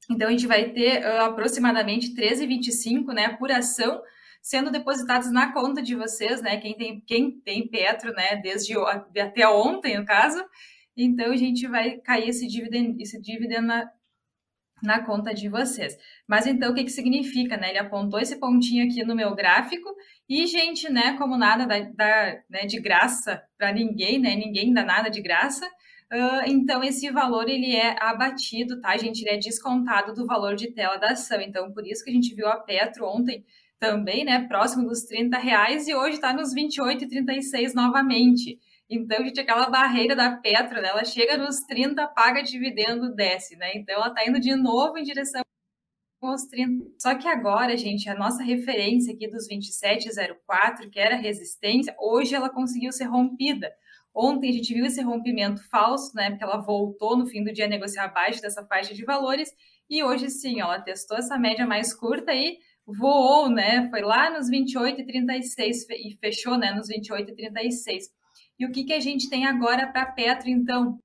Então, 0.09 0.29
a 0.29 0.31
gente 0.31 0.47
vai 0.47 0.71
ter 0.71 1.05
uh, 1.05 1.23
aproximadamente 1.23 2.15
13,25, 2.15 3.13
né, 3.13 3.31
por 3.31 3.51
ação, 3.51 4.01
sendo 4.47 4.71
depositados 4.71 5.33
na 5.33 5.53
conta 5.53 5.83
de 5.83 5.97
vocês, 5.97 6.41
né? 6.41 6.57
Quem 6.59 6.77
tem, 6.77 7.01
quem 7.01 7.33
tem 7.41 7.67
Petro, 7.67 8.13
né? 8.13 8.37
Desde 8.37 8.75
até 9.21 9.49
ontem, 9.49 9.99
no 9.99 10.07
caso. 10.07 10.41
Então, 10.97 11.33
a 11.33 11.37
gente 11.37 11.67
vai 11.67 11.97
cair 11.99 12.29
esse 12.29 12.47
dividendo, 12.47 12.97
esse 13.01 13.21
dividendo 13.21 13.67
na, 13.67 13.91
na 14.81 15.05
conta 15.05 15.35
de 15.35 15.49
vocês. 15.49 15.99
Mas 16.29 16.47
então, 16.47 16.71
o 16.71 16.75
que, 16.77 16.85
que 16.85 16.93
significa, 16.93 17.57
né? 17.57 17.71
Ele 17.71 17.81
apontou 17.81 18.21
esse 18.21 18.39
pontinho 18.39 18.85
aqui 18.85 19.05
no 19.05 19.17
meu 19.17 19.35
gráfico 19.35 19.93
e, 20.29 20.47
gente, 20.47 20.89
né? 20.89 21.17
Como 21.19 21.37
nada 21.37 21.67
dá, 21.67 22.41
né, 22.49 22.67
de 22.67 22.81
graça 22.81 23.43
para 23.59 23.73
ninguém, 23.73 24.21
né? 24.21 24.37
Ninguém 24.37 24.73
dá 24.73 24.85
nada 24.85 25.11
de 25.11 25.21
graça. 25.21 25.67
Uh, 25.67 26.47
então, 26.47 26.85
esse 26.85 27.11
valor 27.11 27.49
ele 27.49 27.75
é 27.75 27.97
abatido, 28.01 28.81
tá, 28.81 28.97
gente? 28.97 29.23
Ele 29.23 29.31
é 29.31 29.39
descontado 29.39 30.15
do 30.15 30.25
valor 30.25 30.55
de 30.55 30.71
tela 30.71 30.99
da 30.99 31.09
ação. 31.09 31.41
Então, 31.41 31.73
por 31.73 31.85
isso 31.85 32.05
que 32.05 32.11
a 32.11 32.15
gente 32.15 32.33
viu 32.33 32.47
a 32.47 32.61
Petro 32.61 33.07
ontem 33.07 33.45
também, 33.79 34.25
né, 34.25 34.47
próximo 34.47 34.89
dos 34.89 35.03
30 35.05 35.39
reais 35.39 35.87
e 35.87 35.95
hoje 35.95 36.17
está 36.17 36.33
nos 36.33 36.55
28,36 36.55 37.75
novamente. 37.75 38.59
Então, 38.89 39.25
gente, 39.25 39.41
aquela 39.41 39.69
barreira 39.69 40.15
da 40.15 40.37
Petro, 40.37 40.81
né, 40.81 40.89
ela 40.89 41.05
chega 41.05 41.37
nos 41.37 41.61
30, 41.61 42.07
paga 42.09 42.43
dividendo, 42.43 43.15
desce, 43.15 43.57
né? 43.57 43.73
Então, 43.75 43.97
ela 43.97 44.09
está 44.09 44.25
indo 44.27 44.39
de 44.39 44.55
novo 44.55 44.97
em 44.97 45.03
direção 45.03 45.43
aos 46.23 46.45
30. 46.45 46.87
Só 46.99 47.15
que 47.15 47.29
agora, 47.29 47.77
gente, 47.77 48.09
a 48.09 48.15
nossa 48.15 48.43
referência 48.43 49.13
aqui 49.13 49.29
dos 49.29 49.49
27,04, 49.49 50.91
que 50.91 50.99
era 50.99 51.17
resistência, 51.17 51.95
hoje 52.01 52.35
ela 52.35 52.49
conseguiu 52.49 52.93
ser 52.93 53.05
rompida. 53.05 53.73
Ontem 54.15 54.49
a 54.49 54.53
gente 54.53 54.73
viu 54.73 54.87
esse 54.87 55.03
rompimento 55.03 55.63
falso, 55.69 56.15
né? 56.15 56.31
Porque 56.31 56.45
ela 56.45 56.57
voltou 56.57 57.17
no 57.19 57.27
fim 57.27 57.45
do 57.45 57.53
dia 57.53 57.67
a 57.67 57.69
negociar 57.69 58.05
abaixo 58.05 58.41
dessa 58.41 58.65
faixa 58.65 58.95
de 58.95 59.05
valores. 59.05 59.53
E 59.91 60.03
hoje 60.03 60.31
sim, 60.31 60.61
ela 60.61 60.81
testou 60.81 61.19
essa 61.19 61.39
média 61.39 61.67
mais 61.67 61.93
curta 61.93 62.33
aí 62.33 62.57
voou, 62.87 63.51
né? 63.51 63.89
Foi 63.91 64.01
lá 64.01 64.31
nos 64.31 64.49
28,36 64.49 65.87
e 65.91 66.17
fechou, 66.21 66.57
né? 66.57 66.73
Nos 66.73 66.89
28,36. 66.89 68.05
E 68.59 68.67
o 68.67 68.73
que, 68.73 68.85
que 68.85 68.93
a 68.93 69.01
gente 69.01 69.29
tem 69.29 69.47
agora 69.47 69.87
para 69.87 70.13
Petro, 70.13 70.49
então? 70.49 70.99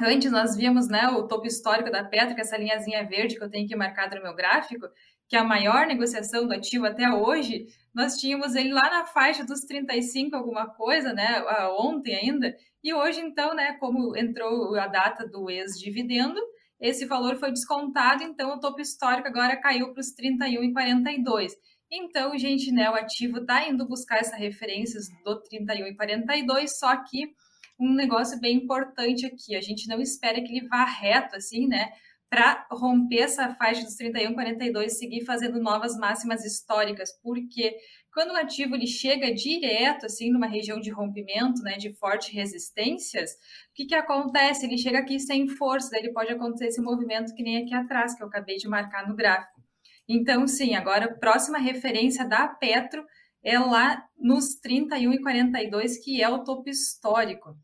Antes 0.00 0.32
nós 0.32 0.56
víamos, 0.56 0.88
né, 0.88 1.06
o 1.08 1.28
topo 1.28 1.46
histórico 1.46 1.90
da 1.90 2.02
Petro, 2.02 2.34
que 2.34 2.40
é 2.40 2.44
essa 2.44 2.56
linhazinha 2.56 3.06
verde 3.06 3.36
que 3.36 3.44
eu 3.44 3.50
tenho 3.50 3.66
aqui 3.66 3.76
marcada 3.76 4.16
no 4.16 4.22
meu 4.22 4.34
gráfico, 4.34 4.88
que 5.28 5.36
é 5.36 5.38
a 5.38 5.44
maior 5.44 5.86
negociação 5.86 6.46
do 6.46 6.54
ativo 6.54 6.86
até 6.86 7.10
hoje, 7.10 7.66
nós 7.94 8.16
tínhamos 8.16 8.54
ele 8.54 8.72
lá 8.72 8.90
na 8.90 9.04
faixa 9.04 9.44
dos 9.44 9.60
35 9.60 10.34
alguma 10.34 10.66
coisa, 10.66 11.12
né, 11.12 11.44
ontem 11.78 12.14
ainda, 12.14 12.56
e 12.82 12.92
hoje 12.92 13.20
então, 13.20 13.54
né, 13.54 13.74
como 13.74 14.16
entrou 14.16 14.74
a 14.74 14.86
data 14.86 15.26
do 15.26 15.50
ex-dividendo, 15.50 16.40
esse 16.82 17.06
valor 17.06 17.36
foi 17.36 17.52
descontado, 17.52 18.24
então 18.24 18.54
o 18.54 18.60
topo 18.60 18.80
histórico 18.80 19.28
agora 19.28 19.56
caiu 19.56 19.92
para 19.92 20.00
os 20.00 20.12
31,42. 20.12 21.52
Então, 21.90 22.36
gente, 22.36 22.72
né, 22.72 22.90
o 22.90 22.94
ativo 22.94 23.38
está 23.38 23.68
indo 23.68 23.86
buscar 23.86 24.18
essa 24.18 24.34
referências 24.34 25.06
do 25.24 25.40
31,42, 25.42 26.66
só 26.68 26.96
que 27.04 27.32
um 27.78 27.94
negócio 27.94 28.40
bem 28.40 28.56
importante 28.56 29.24
aqui, 29.26 29.54
a 29.54 29.60
gente 29.60 29.86
não 29.86 30.00
espera 30.00 30.42
que 30.42 30.56
ele 30.56 30.66
vá 30.66 30.84
reto 30.84 31.36
assim, 31.36 31.68
né, 31.68 31.92
para 32.32 32.66
romper 32.70 33.18
essa 33.18 33.54
faixa 33.56 33.82
dos 33.82 33.94
31,42 33.98 34.86
e 34.86 34.88
seguir 34.88 35.24
fazendo 35.26 35.60
novas 35.60 35.98
máximas 35.98 36.42
históricas, 36.46 37.10
porque 37.22 37.76
quando 38.10 38.30
o 38.30 38.36
ativo 38.36 38.74
ele 38.74 38.86
chega 38.86 39.34
direto 39.34 40.06
assim 40.06 40.32
numa 40.32 40.46
região 40.46 40.80
de 40.80 40.90
rompimento, 40.90 41.60
né, 41.62 41.76
de 41.76 41.92
fortes 41.92 42.32
resistências, 42.32 43.32
o 43.32 43.74
que 43.74 43.84
que 43.84 43.94
acontece? 43.94 44.64
Ele 44.64 44.78
chega 44.78 45.00
aqui 45.00 45.20
sem 45.20 45.46
força, 45.46 45.90
daí 45.90 46.04
ele 46.04 46.12
pode 46.14 46.32
acontecer 46.32 46.68
esse 46.68 46.80
movimento 46.80 47.34
que 47.34 47.42
nem 47.42 47.58
aqui 47.58 47.74
atrás 47.74 48.14
que 48.14 48.22
eu 48.22 48.28
acabei 48.28 48.56
de 48.56 48.66
marcar 48.66 49.06
no 49.06 49.14
gráfico. 49.14 49.60
Então, 50.08 50.46
sim, 50.46 50.74
agora 50.74 51.04
a 51.04 51.14
próxima 51.14 51.58
referência 51.58 52.26
da 52.26 52.48
Petro 52.48 53.04
é 53.44 53.58
lá 53.58 54.02
nos 54.18 54.58
31,42, 54.66 56.02
que 56.02 56.22
é 56.22 56.30
o 56.30 56.42
topo 56.42 56.70
histórico. 56.70 57.54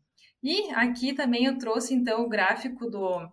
E 0.43 0.69
aqui 0.75 1.11
também 1.11 1.45
eu 1.45 1.57
trouxe 1.57 1.95
então 1.95 2.23
o 2.23 2.29
gráfico 2.29 2.87
do 2.87 3.27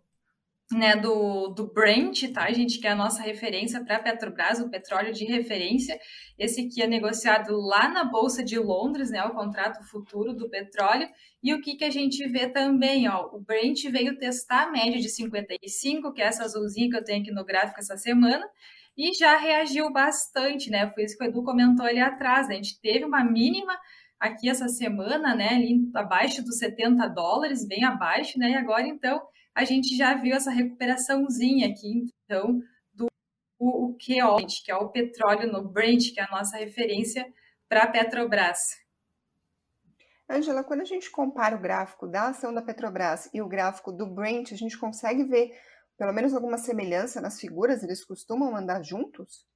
né, 0.72 0.96
do, 0.96 1.48
do 1.48 1.72
Brent, 1.72 2.32
tá, 2.32 2.50
gente, 2.52 2.80
que 2.80 2.86
é 2.86 2.90
a 2.90 2.96
nossa 2.96 3.22
referência 3.22 3.84
para 3.84 3.96
a 3.96 4.02
Petrobras, 4.02 4.58
o 4.58 4.68
petróleo 4.68 5.12
de 5.12 5.24
referência. 5.24 5.96
Esse 6.36 6.62
aqui 6.62 6.82
é 6.82 6.88
negociado 6.88 7.56
lá 7.56 7.88
na 7.88 8.04
Bolsa 8.04 8.42
de 8.42 8.58
Londres, 8.58 9.10
né, 9.10 9.22
o 9.24 9.34
contrato 9.34 9.84
futuro 9.84 10.34
do 10.34 10.50
petróleo. 10.50 11.08
E 11.42 11.54
o 11.54 11.60
que, 11.60 11.76
que 11.76 11.84
a 11.84 11.90
gente 11.90 12.26
vê 12.26 12.48
também, 12.48 13.08
ó, 13.08 13.28
o 13.32 13.40
Brent 13.40 13.84
veio 13.90 14.18
testar 14.18 14.64
a 14.64 14.70
média 14.70 15.00
de 15.00 15.08
55, 15.08 16.12
que 16.12 16.20
é 16.20 16.26
essa 16.26 16.42
azulzinha 16.42 16.90
que 16.90 16.96
eu 16.96 17.04
tenho 17.04 17.22
aqui 17.22 17.30
no 17.30 17.44
gráfico 17.44 17.78
essa 17.78 17.96
semana, 17.96 18.44
e 18.96 19.12
já 19.12 19.36
reagiu 19.36 19.92
bastante, 19.92 20.70
né, 20.70 20.90
foi 20.90 21.04
isso 21.04 21.16
que 21.16 21.24
o 21.24 21.28
Edu 21.28 21.44
comentou 21.44 21.86
ali 21.86 22.00
atrás, 22.00 22.48
né? 22.48 22.54
a 22.54 22.56
gente 22.56 22.80
teve 22.80 23.04
uma 23.04 23.22
mínima 23.22 23.78
aqui 24.18 24.48
essa 24.48 24.68
semana, 24.68 25.34
né, 25.34 25.50
ali 25.50 25.90
abaixo 25.94 26.42
dos 26.42 26.58
70 26.58 27.06
dólares, 27.08 27.68
bem 27.68 27.84
abaixo, 27.84 28.38
né, 28.38 28.50
e 28.50 28.54
agora 28.54 28.88
então 28.88 29.22
a 29.56 29.64
gente 29.64 29.96
já 29.96 30.12
viu 30.12 30.36
essa 30.36 30.50
recuperaçãozinha 30.50 31.68
aqui, 31.68 32.12
então, 32.26 32.60
do 32.92 33.06
o, 33.58 33.86
o 33.86 33.94
que 33.94 34.20
é 34.20 34.76
o 34.76 34.90
petróleo 34.90 35.50
no 35.50 35.66
Brent, 35.66 36.12
que 36.12 36.20
é 36.20 36.24
a 36.24 36.30
nossa 36.30 36.58
referência 36.58 37.26
para 37.66 37.84
a 37.84 37.86
Petrobras. 37.90 38.58
Angela, 40.28 40.62
quando 40.62 40.82
a 40.82 40.84
gente 40.84 41.10
compara 41.10 41.56
o 41.56 41.60
gráfico 41.60 42.06
da 42.06 42.28
ação 42.28 42.52
da 42.52 42.60
Petrobras 42.60 43.30
e 43.32 43.40
o 43.40 43.48
gráfico 43.48 43.90
do 43.90 44.06
Brent, 44.06 44.52
a 44.52 44.56
gente 44.56 44.76
consegue 44.76 45.24
ver 45.24 45.58
pelo 45.96 46.12
menos 46.12 46.34
alguma 46.34 46.58
semelhança 46.58 47.18
nas 47.22 47.40
figuras? 47.40 47.82
Eles 47.82 48.04
costumam 48.04 48.54
andar 48.54 48.82
juntos? 48.82 49.46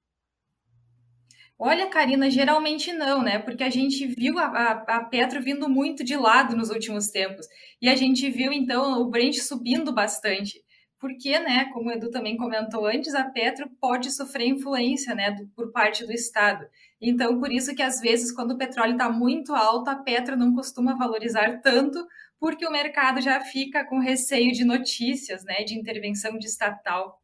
Olha, 1.63 1.91
Karina, 1.91 2.31
geralmente 2.31 2.91
não, 2.91 3.23
né? 3.23 3.39
Porque 3.39 3.63
a 3.63 3.69
gente 3.69 4.07
viu 4.07 4.39
a, 4.39 4.47
a, 4.47 4.71
a, 4.97 5.05
Petro 5.05 5.43
vindo 5.43 5.69
muito 5.69 6.03
de 6.03 6.17
lado 6.17 6.57
nos 6.57 6.71
últimos 6.71 7.09
tempos. 7.09 7.47
E 7.83 7.87
a 7.87 7.95
gente 7.95 8.31
viu, 8.31 8.51
então, 8.51 8.99
o 9.03 9.11
Brent 9.11 9.37
subindo 9.37 9.93
bastante. 9.93 10.59
Porque, 10.99 11.39
né, 11.39 11.67
como 11.67 11.91
o 11.91 11.93
Edu 11.93 12.11
também 12.11 12.35
comentou 12.39 12.87
antes, 12.87 13.15
a 13.15 13.25
Petro 13.25 13.69
pode 13.79 14.11
sofrer 14.11 14.49
influência, 14.49 15.15
né, 15.15 15.33
do, 15.33 15.47
por 15.49 15.71
parte 15.71 16.07
do 16.07 16.13
Estado. 16.13 16.67
Então, 16.99 17.39
por 17.39 17.53
isso 17.53 17.75
que, 17.75 17.83
às 17.83 18.01
vezes, 18.01 18.33
quando 18.33 18.53
o 18.53 18.59
petróleo 18.59 18.93
está 18.93 19.11
muito 19.11 19.55
alto, 19.55 19.91
a 19.91 19.97
Petro 19.97 20.39
não 20.39 20.55
costuma 20.55 20.97
valorizar 20.97 21.61
tanto, 21.61 22.03
porque 22.39 22.67
o 22.67 22.73
mercado 22.73 23.21
já 23.21 23.39
fica 23.39 23.85
com 23.85 23.99
receio 23.99 24.53
de 24.53 24.65
notícias, 24.65 25.45
né, 25.45 25.63
de 25.63 25.79
intervenção 25.79 26.39
de 26.39 26.47
estatal. 26.47 27.20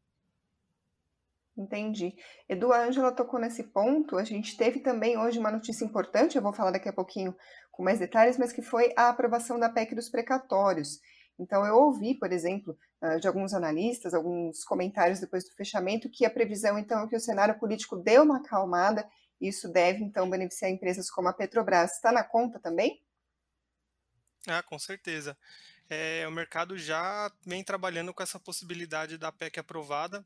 Entendi. 1.56 2.14
Edu, 2.48 2.72
a 2.72 2.84
Ângela 2.84 3.10
tocou 3.10 3.40
nesse 3.40 3.62
ponto. 3.62 4.18
A 4.18 4.24
gente 4.24 4.56
teve 4.56 4.80
também 4.80 5.16
hoje 5.16 5.38
uma 5.38 5.50
notícia 5.50 5.84
importante, 5.84 6.36
eu 6.36 6.42
vou 6.42 6.52
falar 6.52 6.70
daqui 6.70 6.88
a 6.88 6.92
pouquinho 6.92 7.34
com 7.72 7.82
mais 7.82 7.98
detalhes, 7.98 8.36
mas 8.36 8.52
que 8.52 8.62
foi 8.62 8.92
a 8.96 9.08
aprovação 9.08 9.58
da 9.58 9.68
PEC 9.68 9.94
dos 9.94 10.08
precatórios. 10.08 11.00
Então, 11.38 11.64
eu 11.66 11.76
ouvi, 11.76 12.14
por 12.14 12.32
exemplo, 12.32 12.76
ah, 13.00 13.16
de 13.16 13.28
alguns 13.28 13.52
analistas, 13.52 14.14
alguns 14.14 14.64
comentários 14.64 15.20
depois 15.20 15.44
do 15.44 15.54
fechamento, 15.54 16.10
que 16.10 16.24
a 16.24 16.30
previsão, 16.30 16.78
então, 16.78 17.04
é 17.04 17.08
que 17.08 17.16
o 17.16 17.20
cenário 17.20 17.58
político 17.58 17.96
deu 17.96 18.22
uma 18.22 18.38
acalmada, 18.38 19.06
e 19.40 19.48
isso 19.48 19.70
deve, 19.70 20.02
então, 20.02 20.28
beneficiar 20.28 20.70
empresas 20.70 21.10
como 21.10 21.28
a 21.28 21.32
Petrobras. 21.32 21.92
Está 21.92 22.10
na 22.10 22.24
conta 22.24 22.58
também? 22.58 23.02
Ah, 24.46 24.62
com 24.62 24.78
certeza. 24.78 25.36
É, 25.88 26.26
o 26.26 26.32
mercado 26.32 26.78
já 26.78 27.30
vem 27.44 27.62
trabalhando 27.62 28.14
com 28.14 28.22
essa 28.22 28.40
possibilidade 28.40 29.18
da 29.18 29.30
PEC 29.30 29.60
aprovada, 29.60 30.24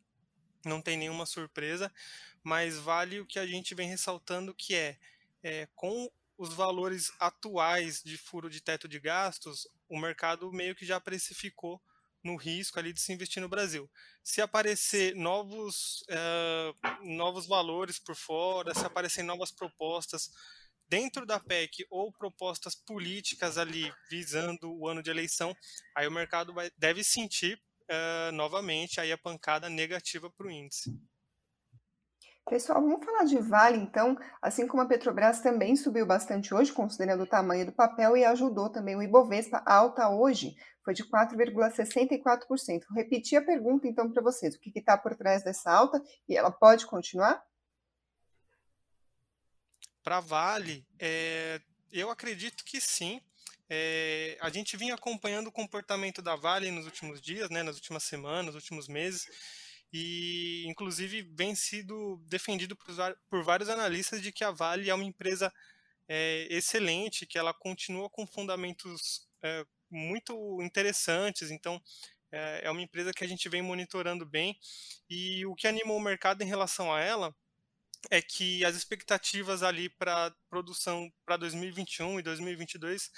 não 0.64 0.80
tem 0.80 0.96
nenhuma 0.96 1.26
surpresa, 1.26 1.92
mas 2.42 2.78
vale 2.78 3.20
o 3.20 3.26
que 3.26 3.38
a 3.38 3.46
gente 3.46 3.74
vem 3.74 3.88
ressaltando 3.88 4.54
que 4.54 4.74
é, 4.74 4.98
é 5.42 5.68
com 5.74 6.10
os 6.36 6.54
valores 6.54 7.12
atuais 7.20 8.02
de 8.02 8.16
furo 8.16 8.48
de 8.48 8.62
teto 8.62 8.88
de 8.88 8.98
gastos, 8.98 9.68
o 9.88 9.98
mercado 9.98 10.50
meio 10.50 10.74
que 10.74 10.86
já 10.86 10.98
precificou 10.98 11.80
no 12.22 12.36
risco 12.36 12.78
ali 12.78 12.92
de 12.92 13.00
se 13.00 13.12
investir 13.12 13.42
no 13.42 13.48
Brasil. 13.48 13.90
Se 14.22 14.40
aparecer 14.40 15.14
novos, 15.14 16.02
uh, 16.02 17.06
novos 17.06 17.46
valores 17.46 17.98
por 17.98 18.14
fora, 18.14 18.74
se 18.74 18.84
aparecerem 18.84 19.26
novas 19.26 19.50
propostas 19.50 20.30
dentro 20.88 21.24
da 21.24 21.38
PEC 21.38 21.86
ou 21.88 22.12
propostas 22.12 22.74
políticas 22.74 23.56
ali 23.56 23.92
visando 24.10 24.72
o 24.72 24.88
ano 24.88 25.02
de 25.02 25.10
eleição, 25.10 25.56
aí 25.94 26.06
o 26.06 26.12
mercado 26.12 26.52
vai, 26.52 26.70
deve 26.76 27.04
sentir 27.04 27.60
uh, 27.90 28.32
novamente 28.32 29.00
aí 29.00 29.12
a 29.12 29.18
pancada 29.18 29.68
negativa 29.68 30.30
para 30.30 30.46
o 30.46 30.50
índice. 30.50 30.96
Pessoal, 32.48 32.80
vamos 32.80 33.04
falar 33.04 33.24
de 33.24 33.38
Vale 33.38 33.78
então. 33.78 34.16
Assim 34.40 34.66
como 34.66 34.82
a 34.82 34.86
Petrobras 34.86 35.40
também 35.40 35.76
subiu 35.76 36.06
bastante 36.06 36.52
hoje, 36.52 36.72
considerando 36.72 37.22
o 37.22 37.26
tamanho 37.26 37.66
do 37.66 37.72
papel, 37.72 38.16
e 38.16 38.24
ajudou 38.24 38.68
também 38.68 38.96
o 38.96 39.02
Ibovespa 39.02 39.62
alta 39.64 40.08
hoje, 40.08 40.56
foi 40.84 40.94
de 40.94 41.04
4,64%. 41.04 42.86
Vou 42.88 42.96
repetir 42.96 43.38
a 43.38 43.44
pergunta 43.44 43.86
então 43.86 44.10
para 44.10 44.22
vocês: 44.22 44.54
o 44.54 44.58
que 44.58 44.76
está 44.76 44.96
por 44.98 45.14
trás 45.14 45.44
dessa 45.44 45.70
alta 45.70 46.02
e 46.28 46.36
ela 46.36 46.50
pode 46.50 46.86
continuar? 46.86 47.40
Para 50.02 50.18
Vale, 50.20 50.84
é, 50.98 51.60
eu 51.92 52.10
acredito 52.10 52.64
que 52.64 52.80
sim. 52.80 53.20
É, 53.72 54.36
a 54.40 54.50
gente 54.50 54.76
vinha 54.76 54.94
acompanhando 54.94 55.46
o 55.46 55.52
comportamento 55.52 56.20
da 56.20 56.34
Vale 56.34 56.72
nos 56.72 56.86
últimos 56.86 57.20
dias, 57.20 57.48
né, 57.50 57.62
nas 57.62 57.76
últimas 57.76 58.02
semanas, 58.02 58.46
nos 58.46 58.56
últimos 58.56 58.88
meses, 58.88 59.28
e 59.92 60.64
inclusive 60.66 61.22
vem 61.22 61.54
sido 61.54 62.16
defendido 62.26 62.74
por, 62.74 62.86
por 63.28 63.44
vários 63.44 63.68
analistas 63.68 64.20
de 64.20 64.32
que 64.32 64.42
a 64.42 64.50
Vale 64.50 64.90
é 64.90 64.94
uma 64.94 65.04
empresa 65.04 65.52
é, 66.08 66.48
excelente, 66.50 67.24
que 67.24 67.38
ela 67.38 67.54
continua 67.54 68.10
com 68.10 68.26
fundamentos 68.26 69.28
é, 69.40 69.64
muito 69.88 70.60
interessantes, 70.62 71.52
então 71.52 71.80
é, 72.32 72.68
uma 72.68 72.82
empresa 72.82 73.12
que 73.12 73.22
a 73.22 73.28
gente 73.28 73.48
vem 73.48 73.62
monitorando 73.62 74.26
bem, 74.26 74.58
e 75.08 75.46
o 75.46 75.54
que 75.54 75.68
animou 75.68 75.96
o 75.96 76.02
mercado 76.02 76.42
em 76.42 76.46
relação 76.46 76.92
a 76.92 77.00
ela 77.00 77.32
é 78.10 78.20
que 78.20 78.64
as 78.64 78.74
expectativas 78.74 79.62
ali 79.62 79.88
para 79.88 80.34
produção 80.48 81.12
para 81.24 81.36
2021 81.36 82.18
e 82.18 82.22
2022 82.22 83.10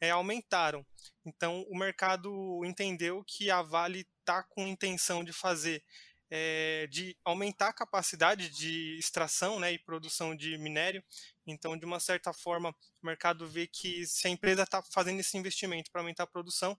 é, 0.00 0.10
aumentaram. 0.10 0.84
Então, 1.24 1.62
o 1.68 1.76
mercado 1.76 2.64
entendeu 2.64 3.22
que 3.26 3.50
a 3.50 3.62
Vale 3.62 4.06
está 4.20 4.42
com 4.42 4.66
intenção 4.66 5.24
de 5.24 5.32
fazer, 5.32 5.82
é, 6.30 6.86
de 6.88 7.16
aumentar 7.24 7.68
a 7.68 7.72
capacidade 7.72 8.50
de 8.50 8.96
extração 8.98 9.58
né, 9.58 9.72
e 9.72 9.78
produção 9.78 10.34
de 10.36 10.56
minério. 10.58 11.02
Então, 11.46 11.76
de 11.76 11.84
uma 11.84 12.00
certa 12.00 12.32
forma, 12.32 12.70
o 13.02 13.06
mercado 13.06 13.46
vê 13.48 13.66
que 13.66 14.06
se 14.06 14.26
a 14.26 14.30
empresa 14.30 14.62
está 14.62 14.82
fazendo 14.82 15.20
esse 15.20 15.36
investimento 15.36 15.90
para 15.90 16.00
aumentar 16.00 16.24
a 16.24 16.28
produção, 16.28 16.78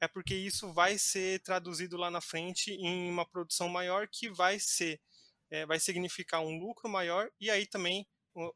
é 0.00 0.08
porque 0.08 0.34
isso 0.34 0.72
vai 0.72 0.96
ser 0.98 1.40
traduzido 1.40 1.96
lá 1.96 2.10
na 2.10 2.20
frente 2.20 2.72
em 2.72 3.10
uma 3.10 3.26
produção 3.26 3.68
maior 3.68 4.08
que 4.08 4.30
vai 4.30 4.58
ser, 4.58 5.00
é, 5.50 5.66
vai 5.66 5.78
significar 5.78 6.40
um 6.40 6.58
lucro 6.58 6.88
maior 6.88 7.30
e 7.38 7.50
aí 7.50 7.66
também 7.66 8.06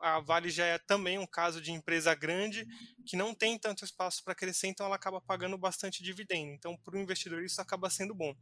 a 0.01 0.21
Vale 0.21 0.51
já 0.51 0.65
é 0.67 0.79
também 0.79 1.19
um 1.19 1.27
caso 1.27 1.61
de 1.61 1.73
empresa 1.73 2.15
grande 2.15 2.67
que 3.07 3.17
não 3.17 3.35
tem 3.35 3.59
tanto 3.59 3.85
espaço 3.85 4.23
para 4.25 4.35
crescer, 4.35 4.69
então 4.69 4.87
ela 4.87 4.97
acaba 4.97 5.21
pagando 5.21 5.59
bastante 5.59 6.03
dividendo. 6.03 6.53
Então, 6.53 6.77
para 6.77 6.97
o 6.97 7.01
investidor, 7.01 7.43
isso 7.43 7.61
acaba 7.61 7.91
sendo 7.91 8.15
bom. 8.15 8.35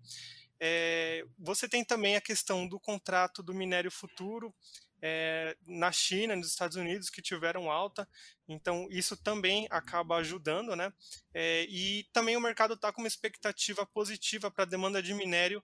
É, 0.60 1.24
você 1.38 1.68
tem 1.68 1.84
também 1.84 2.16
a 2.16 2.20
questão 2.20 2.68
do 2.68 2.78
contrato 2.78 3.42
do 3.42 3.54
minério 3.54 3.90
futuro, 3.90 4.54
é, 5.02 5.56
na 5.66 5.90
China, 5.90 6.36
nos 6.36 6.46
Estados 6.46 6.76
Unidos, 6.76 7.10
que 7.10 7.20
tiveram 7.20 7.68
alta. 7.68 8.08
Então, 8.48 8.86
isso 8.88 9.16
também 9.16 9.66
acaba 9.68 10.16
ajudando, 10.18 10.76
né? 10.76 10.92
É, 11.34 11.66
e 11.68 12.04
também 12.12 12.36
o 12.36 12.40
mercado 12.40 12.74
está 12.74 12.92
com 12.92 13.02
uma 13.02 13.08
expectativa 13.08 13.84
positiva 13.84 14.48
para 14.50 14.62
a 14.62 14.66
demanda 14.66 15.02
de 15.02 15.12
minério 15.12 15.62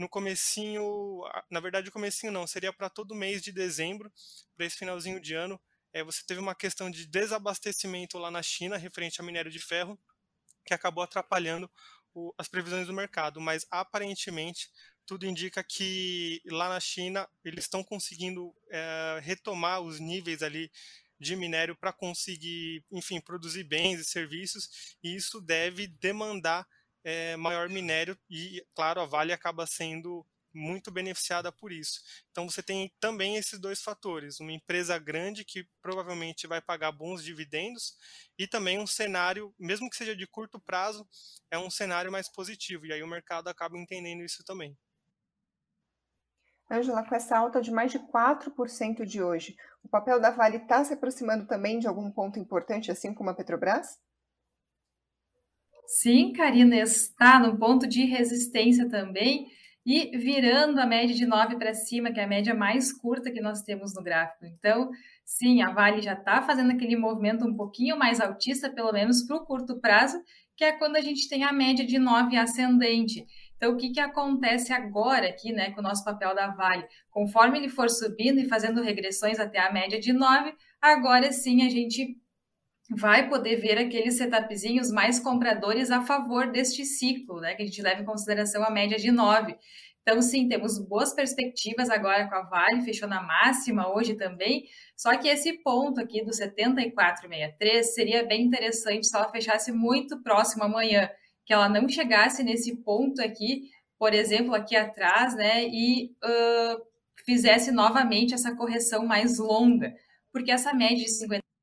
no 0.00 0.08
comecinho, 0.08 1.20
na 1.50 1.60
verdade 1.60 1.90
o 1.90 1.92
comecinho 1.92 2.32
não, 2.32 2.46
seria 2.46 2.72
para 2.72 2.88
todo 2.88 3.14
mês 3.14 3.42
de 3.42 3.52
dezembro, 3.52 4.10
para 4.56 4.64
esse 4.64 4.78
finalzinho 4.78 5.20
de 5.20 5.34
ano, 5.34 5.60
é, 5.92 6.02
você 6.02 6.24
teve 6.26 6.40
uma 6.40 6.54
questão 6.54 6.90
de 6.90 7.06
desabastecimento 7.06 8.16
lá 8.16 8.30
na 8.30 8.42
China 8.42 8.78
referente 8.78 9.20
a 9.20 9.24
minério 9.24 9.50
de 9.50 9.58
ferro, 9.58 10.00
que 10.64 10.72
acabou 10.72 11.04
atrapalhando 11.04 11.70
o, 12.14 12.32
as 12.38 12.48
previsões 12.48 12.86
do 12.86 12.94
mercado, 12.94 13.42
mas 13.42 13.66
aparentemente 13.70 14.70
tudo 15.04 15.26
indica 15.26 15.62
que 15.62 16.40
lá 16.46 16.70
na 16.70 16.80
China 16.80 17.28
eles 17.44 17.64
estão 17.64 17.84
conseguindo 17.84 18.54
é, 18.70 19.20
retomar 19.22 19.82
os 19.82 20.00
níveis 20.00 20.42
ali 20.42 20.72
de 21.18 21.36
minério 21.36 21.76
para 21.76 21.92
conseguir, 21.92 22.82
enfim, 22.90 23.20
produzir 23.20 23.64
bens 23.64 24.00
e 24.00 24.04
serviços, 24.06 24.96
e 25.02 25.14
isso 25.14 25.42
deve 25.42 25.86
demandar 25.86 26.66
é, 27.04 27.36
maior 27.36 27.68
minério 27.68 28.18
e, 28.28 28.64
claro, 28.74 29.00
a 29.00 29.06
Vale 29.06 29.32
acaba 29.32 29.66
sendo 29.66 30.26
muito 30.52 30.90
beneficiada 30.90 31.52
por 31.52 31.72
isso. 31.72 32.00
Então 32.30 32.48
você 32.48 32.62
tem 32.62 32.92
também 33.00 33.36
esses 33.36 33.58
dois 33.58 33.80
fatores, 33.82 34.40
uma 34.40 34.52
empresa 34.52 34.98
grande 34.98 35.44
que 35.44 35.66
provavelmente 35.80 36.46
vai 36.46 36.60
pagar 36.60 36.92
bons 36.92 37.24
dividendos 37.24 37.94
e 38.38 38.46
também 38.46 38.78
um 38.78 38.86
cenário, 38.86 39.54
mesmo 39.58 39.88
que 39.88 39.96
seja 39.96 40.14
de 40.16 40.26
curto 40.26 40.60
prazo, 40.60 41.06
é 41.50 41.58
um 41.58 41.70
cenário 41.70 42.10
mais 42.10 42.30
positivo 42.30 42.86
e 42.86 42.92
aí 42.92 43.02
o 43.02 43.08
mercado 43.08 43.48
acaba 43.48 43.78
entendendo 43.78 44.24
isso 44.24 44.42
também. 44.44 44.76
Angela, 46.70 47.04
com 47.04 47.14
essa 47.16 47.36
alta 47.36 47.60
de 47.60 47.70
mais 47.70 47.90
de 47.90 47.98
4% 47.98 49.04
de 49.04 49.20
hoje, 49.20 49.56
o 49.82 49.88
papel 49.88 50.20
da 50.20 50.30
Vale 50.30 50.58
está 50.58 50.84
se 50.84 50.94
aproximando 50.94 51.44
também 51.44 51.80
de 51.80 51.88
algum 51.88 52.08
ponto 52.12 52.38
importante, 52.38 52.92
assim 52.92 53.12
como 53.12 53.28
a 53.28 53.34
Petrobras? 53.34 53.98
Sim, 55.90 56.32
Karina, 56.32 56.76
está 56.76 57.40
no 57.40 57.58
ponto 57.58 57.84
de 57.84 58.04
resistência 58.04 58.88
também 58.88 59.48
e 59.84 60.16
virando 60.16 60.78
a 60.78 60.86
média 60.86 61.12
de 61.12 61.26
9 61.26 61.56
para 61.56 61.74
cima, 61.74 62.12
que 62.12 62.20
é 62.20 62.22
a 62.22 62.28
média 62.28 62.54
mais 62.54 62.92
curta 62.92 63.28
que 63.28 63.40
nós 63.40 63.62
temos 63.62 63.92
no 63.92 64.00
gráfico. 64.00 64.46
Então, 64.46 64.88
sim, 65.24 65.60
a 65.62 65.72
Vale 65.72 66.00
já 66.00 66.12
está 66.12 66.42
fazendo 66.42 66.70
aquele 66.70 66.94
movimento 66.94 67.44
um 67.44 67.56
pouquinho 67.56 67.98
mais 67.98 68.20
altista, 68.20 68.70
pelo 68.70 68.92
menos 68.92 69.26
para 69.26 69.36
o 69.36 69.44
curto 69.44 69.80
prazo, 69.80 70.22
que 70.56 70.62
é 70.62 70.70
quando 70.70 70.94
a 70.94 71.00
gente 71.00 71.28
tem 71.28 71.42
a 71.42 71.52
média 71.52 71.84
de 71.84 71.98
9 71.98 72.36
ascendente. 72.36 73.26
Então, 73.56 73.72
o 73.72 73.76
que, 73.76 73.90
que 73.90 73.98
acontece 73.98 74.72
agora 74.72 75.26
aqui, 75.26 75.52
né, 75.52 75.72
com 75.72 75.80
o 75.80 75.82
nosso 75.82 76.04
papel 76.04 76.36
da 76.36 76.52
Vale? 76.52 76.86
Conforme 77.10 77.58
ele 77.58 77.68
for 77.68 77.90
subindo 77.90 78.38
e 78.38 78.48
fazendo 78.48 78.80
regressões 78.80 79.40
até 79.40 79.58
a 79.58 79.72
média 79.72 79.98
de 79.98 80.12
9, 80.12 80.54
agora 80.80 81.32
sim 81.32 81.66
a 81.66 81.68
gente 81.68 82.16
vai 82.90 83.28
poder 83.28 83.56
ver 83.56 83.78
aqueles 83.78 84.16
setupzinhos 84.16 84.90
mais 84.90 85.20
compradores 85.20 85.90
a 85.90 86.02
favor 86.02 86.50
deste 86.50 86.84
ciclo, 86.84 87.40
né, 87.40 87.54
que 87.54 87.62
a 87.62 87.66
gente 87.66 87.80
leva 87.80 88.02
em 88.02 88.04
consideração 88.04 88.64
a 88.64 88.70
média 88.70 88.98
de 88.98 89.12
9. 89.12 89.56
Então, 90.02 90.20
sim, 90.20 90.48
temos 90.48 90.78
boas 90.78 91.14
perspectivas 91.14 91.88
agora 91.88 92.28
com 92.28 92.34
a 92.34 92.42
Vale, 92.42 92.82
fechou 92.82 93.08
na 93.08 93.22
máxima 93.22 93.94
hoje 93.94 94.14
também, 94.14 94.64
só 94.96 95.16
que 95.16 95.28
esse 95.28 95.62
ponto 95.62 96.00
aqui 96.00 96.24
do 96.24 96.30
74,63 96.32 97.82
seria 97.84 98.26
bem 98.26 98.42
interessante 98.42 99.06
se 99.06 99.16
ela 99.16 99.30
fechasse 99.30 99.70
muito 99.70 100.20
próximo 100.22 100.64
amanhã, 100.64 101.08
que 101.46 101.52
ela 101.52 101.68
não 101.68 101.88
chegasse 101.88 102.42
nesse 102.42 102.76
ponto 102.76 103.22
aqui, 103.22 103.70
por 103.98 104.14
exemplo, 104.14 104.54
aqui 104.54 104.74
atrás, 104.74 105.36
né, 105.36 105.64
e 105.64 106.10
uh, 106.24 106.82
fizesse 107.24 107.70
novamente 107.70 108.34
essa 108.34 108.56
correção 108.56 109.06
mais 109.06 109.38
longa, 109.38 109.94
porque 110.32 110.50
essa 110.50 110.72
média 110.72 111.04
de 111.04 111.10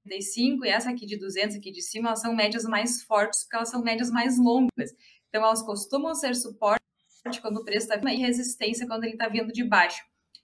55 0.08 0.66
e 0.66 0.70
essa 0.70 0.90
aqui 0.90 1.06
de 1.06 1.18
200 1.18 1.58
aqui 1.58 1.72
de 1.72 1.82
cima, 1.82 2.10
elas 2.10 2.22
são 2.22 2.36
médias 2.36 2.64
mais 2.64 3.04
fortes, 3.04 3.44
porque 3.44 3.56
elas 3.56 3.70
são 3.70 3.82
médias 3.82 4.10
mais 4.10 4.38
longas. 4.38 4.92
Então, 5.30 5.44
elas 5.44 5.62
costumam 5.62 6.16
ser 6.16 6.36
suporte 6.36 6.82
quando 7.42 7.58
o 7.58 7.66
preço 7.66 7.92
está 7.92 8.14
e 8.14 8.18
resistência 8.18 8.88
quando 8.88 9.04
ele 9.04 9.14
está 9.14 9.28
vindo 9.28 9.52
de 9.52 9.64
baixo. 9.64 10.02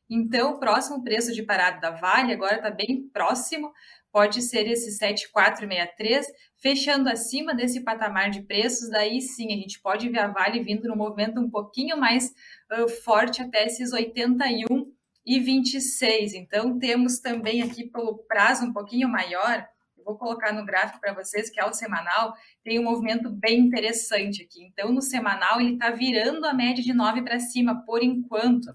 Então, 0.09 0.53
o 0.53 0.59
próximo 0.59 1.03
preço 1.03 1.31
de 1.31 1.43
parada 1.43 1.79
da 1.79 1.91
Vale 1.91 2.33
agora 2.33 2.57
está 2.57 2.69
bem 2.69 3.07
próximo, 3.11 3.71
pode 4.11 4.41
ser 4.41 4.67
esse 4.67 4.91
7463, 4.91 6.27
fechando 6.61 7.09
acima 7.09 7.55
desse 7.55 7.81
patamar 7.83 8.29
de 8.29 8.43
preços, 8.43 8.89
daí 8.89 9.21
sim 9.21 9.47
a 9.47 9.55
gente 9.55 9.81
pode 9.81 10.09
ver 10.09 10.19
a 10.19 10.27
Vale 10.27 10.61
vindo 10.61 10.87
no 10.87 10.95
movimento 10.95 11.39
um 11.39 11.49
pouquinho 11.49 11.97
mais 11.97 12.31
uh, 12.71 12.87
forte 13.03 13.41
até 13.41 13.65
esses 13.65 13.91
81 13.91 14.92
e 15.25 15.39
26. 15.39 16.33
Então 16.33 16.77
temos 16.77 17.19
também 17.19 17.61
aqui 17.61 17.85
pelo 17.85 18.17
prazo 18.27 18.65
um 18.65 18.73
pouquinho 18.73 19.07
maior, 19.09 19.67
eu 20.03 20.05
vou 20.05 20.17
colocar 20.17 20.51
no 20.51 20.65
gráfico 20.65 20.99
para 20.99 21.13
vocês, 21.13 21.49
que 21.49 21.59
é 21.59 21.65
o 21.65 21.73
semanal, 21.73 22.33
tem 22.63 22.77
um 22.77 22.83
movimento 22.83 23.29
bem 23.29 23.59
interessante 23.59 24.43
aqui. 24.43 24.65
Então, 24.65 24.91
no 24.91 25.01
semanal, 25.01 25.61
ele 25.61 25.73
está 25.73 25.91
virando 25.91 26.45
a 26.45 26.53
média 26.53 26.83
de 26.83 26.93
9 26.93 27.21
para 27.21 27.39
cima, 27.39 27.83
por 27.85 28.03
enquanto. 28.03 28.67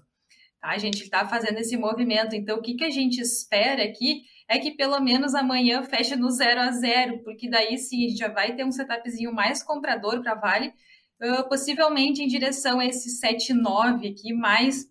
Tá, 0.59 0.69
a 0.69 0.77
gente 0.77 1.03
está 1.03 1.27
fazendo 1.27 1.59
esse 1.59 1.77
movimento. 1.77 2.35
Então, 2.35 2.57
o 2.57 2.61
que, 2.61 2.73
que 2.73 2.83
a 2.83 2.89
gente 2.89 3.21
espera 3.21 3.83
aqui 3.83 4.23
é 4.47 4.57
que 4.57 4.71
pelo 4.71 4.99
menos 4.99 5.35
amanhã 5.35 5.83
feche 5.83 6.15
no 6.15 6.29
0 6.31 6.59
a 6.59 6.71
0, 6.71 7.19
porque 7.23 7.49
daí 7.49 7.77
sim 7.77 8.05
a 8.05 8.09
gente 8.09 8.17
já 8.17 8.27
vai 8.27 8.55
ter 8.55 8.65
um 8.65 8.71
setupzinho 8.71 9.31
mais 9.31 9.61
comprador 9.61 10.21
para 10.21 10.33
Vale, 10.33 10.73
uh, 11.21 11.47
possivelmente 11.47 12.23
em 12.23 12.27
direção 12.27 12.79
a 12.79 12.85
esse 12.85 13.21
7,9 13.21 14.11
aqui, 14.11 14.33
mais 14.33 14.89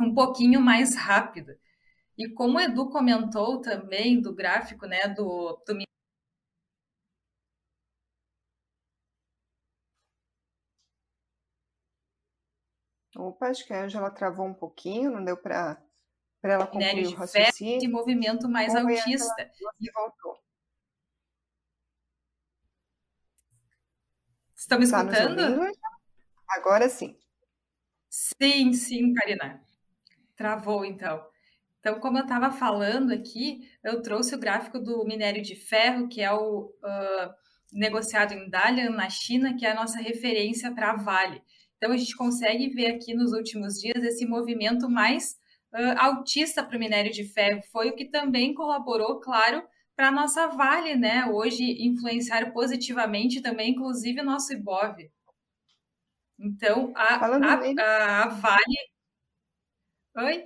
um 0.00 0.14
pouquinho 0.14 0.60
mais 0.60 0.94
rápido. 0.96 1.52
E 2.16 2.28
como 2.28 2.58
o 2.58 2.60
Edu 2.60 2.90
comentou 2.90 3.60
também 3.60 4.20
do 4.20 4.34
gráfico, 4.34 4.86
né, 4.86 5.08
do, 5.08 5.62
do 5.66 5.74
Opa, 13.16 13.48
acho 13.48 13.66
que 13.66 13.72
a 13.72 13.84
Angela 13.84 14.10
travou 14.10 14.46
um 14.46 14.54
pouquinho, 14.54 15.10
não 15.10 15.24
deu 15.24 15.36
para 15.36 15.82
para 16.40 16.54
ela 16.54 16.66
concluir 16.66 17.06
o 17.06 17.14
raciocínio. 17.14 17.80
De 17.80 17.88
movimento 17.88 18.48
mais 18.48 18.72
Como 18.72 18.88
autista. 18.88 19.50
E 19.78 19.90
voltou. 19.92 20.38
Estão 24.56 24.78
me 24.78 24.90
tá 24.90 25.02
escutando? 25.02 25.70
Agora 26.48 26.88
sim. 26.88 27.18
Sim, 28.08 28.72
sim, 28.72 29.12
Karina. 29.12 29.62
Travou, 30.40 30.86
então. 30.86 31.22
Então, 31.80 32.00
como 32.00 32.16
eu 32.16 32.22
estava 32.22 32.50
falando 32.50 33.12
aqui, 33.12 33.60
eu 33.84 34.00
trouxe 34.00 34.34
o 34.34 34.38
gráfico 34.38 34.78
do 34.78 35.04
minério 35.04 35.42
de 35.42 35.54
ferro, 35.54 36.08
que 36.08 36.22
é 36.22 36.32
o 36.32 36.72
uh, 36.82 37.34
negociado 37.70 38.32
em 38.32 38.48
Dalian, 38.48 38.88
na 38.88 39.10
China, 39.10 39.54
que 39.54 39.66
é 39.66 39.72
a 39.72 39.74
nossa 39.74 39.98
referência 39.98 40.74
para 40.74 40.92
a 40.92 40.96
Vale. 40.96 41.42
Então, 41.76 41.92
a 41.92 41.96
gente 41.98 42.16
consegue 42.16 42.70
ver 42.70 42.86
aqui 42.86 43.12
nos 43.12 43.32
últimos 43.32 43.74
dias 43.74 44.02
esse 44.02 44.24
movimento 44.24 44.88
mais 44.88 45.36
uh, 45.74 45.98
altista 45.98 46.64
para 46.64 46.78
o 46.78 46.80
minério 46.80 47.12
de 47.12 47.24
ferro. 47.24 47.60
Foi 47.70 47.90
o 47.90 47.94
que 47.94 48.06
também 48.06 48.54
colaborou, 48.54 49.20
claro, 49.20 49.62
para 49.94 50.08
a 50.08 50.10
nossa 50.10 50.46
Vale, 50.46 50.96
né? 50.96 51.26
Hoje 51.26 51.84
influenciar 51.84 52.50
positivamente 52.50 53.42
também, 53.42 53.72
inclusive, 53.72 54.22
o 54.22 54.24
nosso 54.24 54.54
IBOV. 54.54 55.10
Então, 56.38 56.94
a, 56.96 57.26
a, 57.26 57.28
a, 57.28 58.22
a 58.22 58.28
Vale. 58.28 58.90
Oi? 60.22 60.44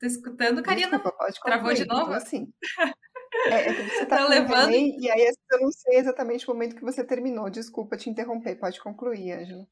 Tô 0.00 0.06
escutando, 0.06 0.62
Karina? 0.62 0.90
Desculpa, 0.90 1.12
pode 1.16 1.40
Travou 1.40 1.72
de 1.72 1.86
novo? 1.86 2.12
Assim. 2.12 2.52
É, 3.46 3.68
é 3.68 3.72
você 3.72 4.06
tá, 4.06 4.16
tá 4.18 4.28
levando. 4.28 4.72
E 4.72 5.08
aí 5.08 5.32
eu 5.52 5.60
não 5.60 5.70
sei 5.70 5.98
exatamente 5.98 6.50
o 6.50 6.52
momento 6.52 6.74
que 6.74 6.84
você 6.84 7.04
terminou. 7.04 7.48
Desculpa 7.48 7.96
te 7.96 8.10
interromper. 8.10 8.56
Pode 8.56 8.80
concluir, 8.80 9.32
Ângela. 9.32 9.66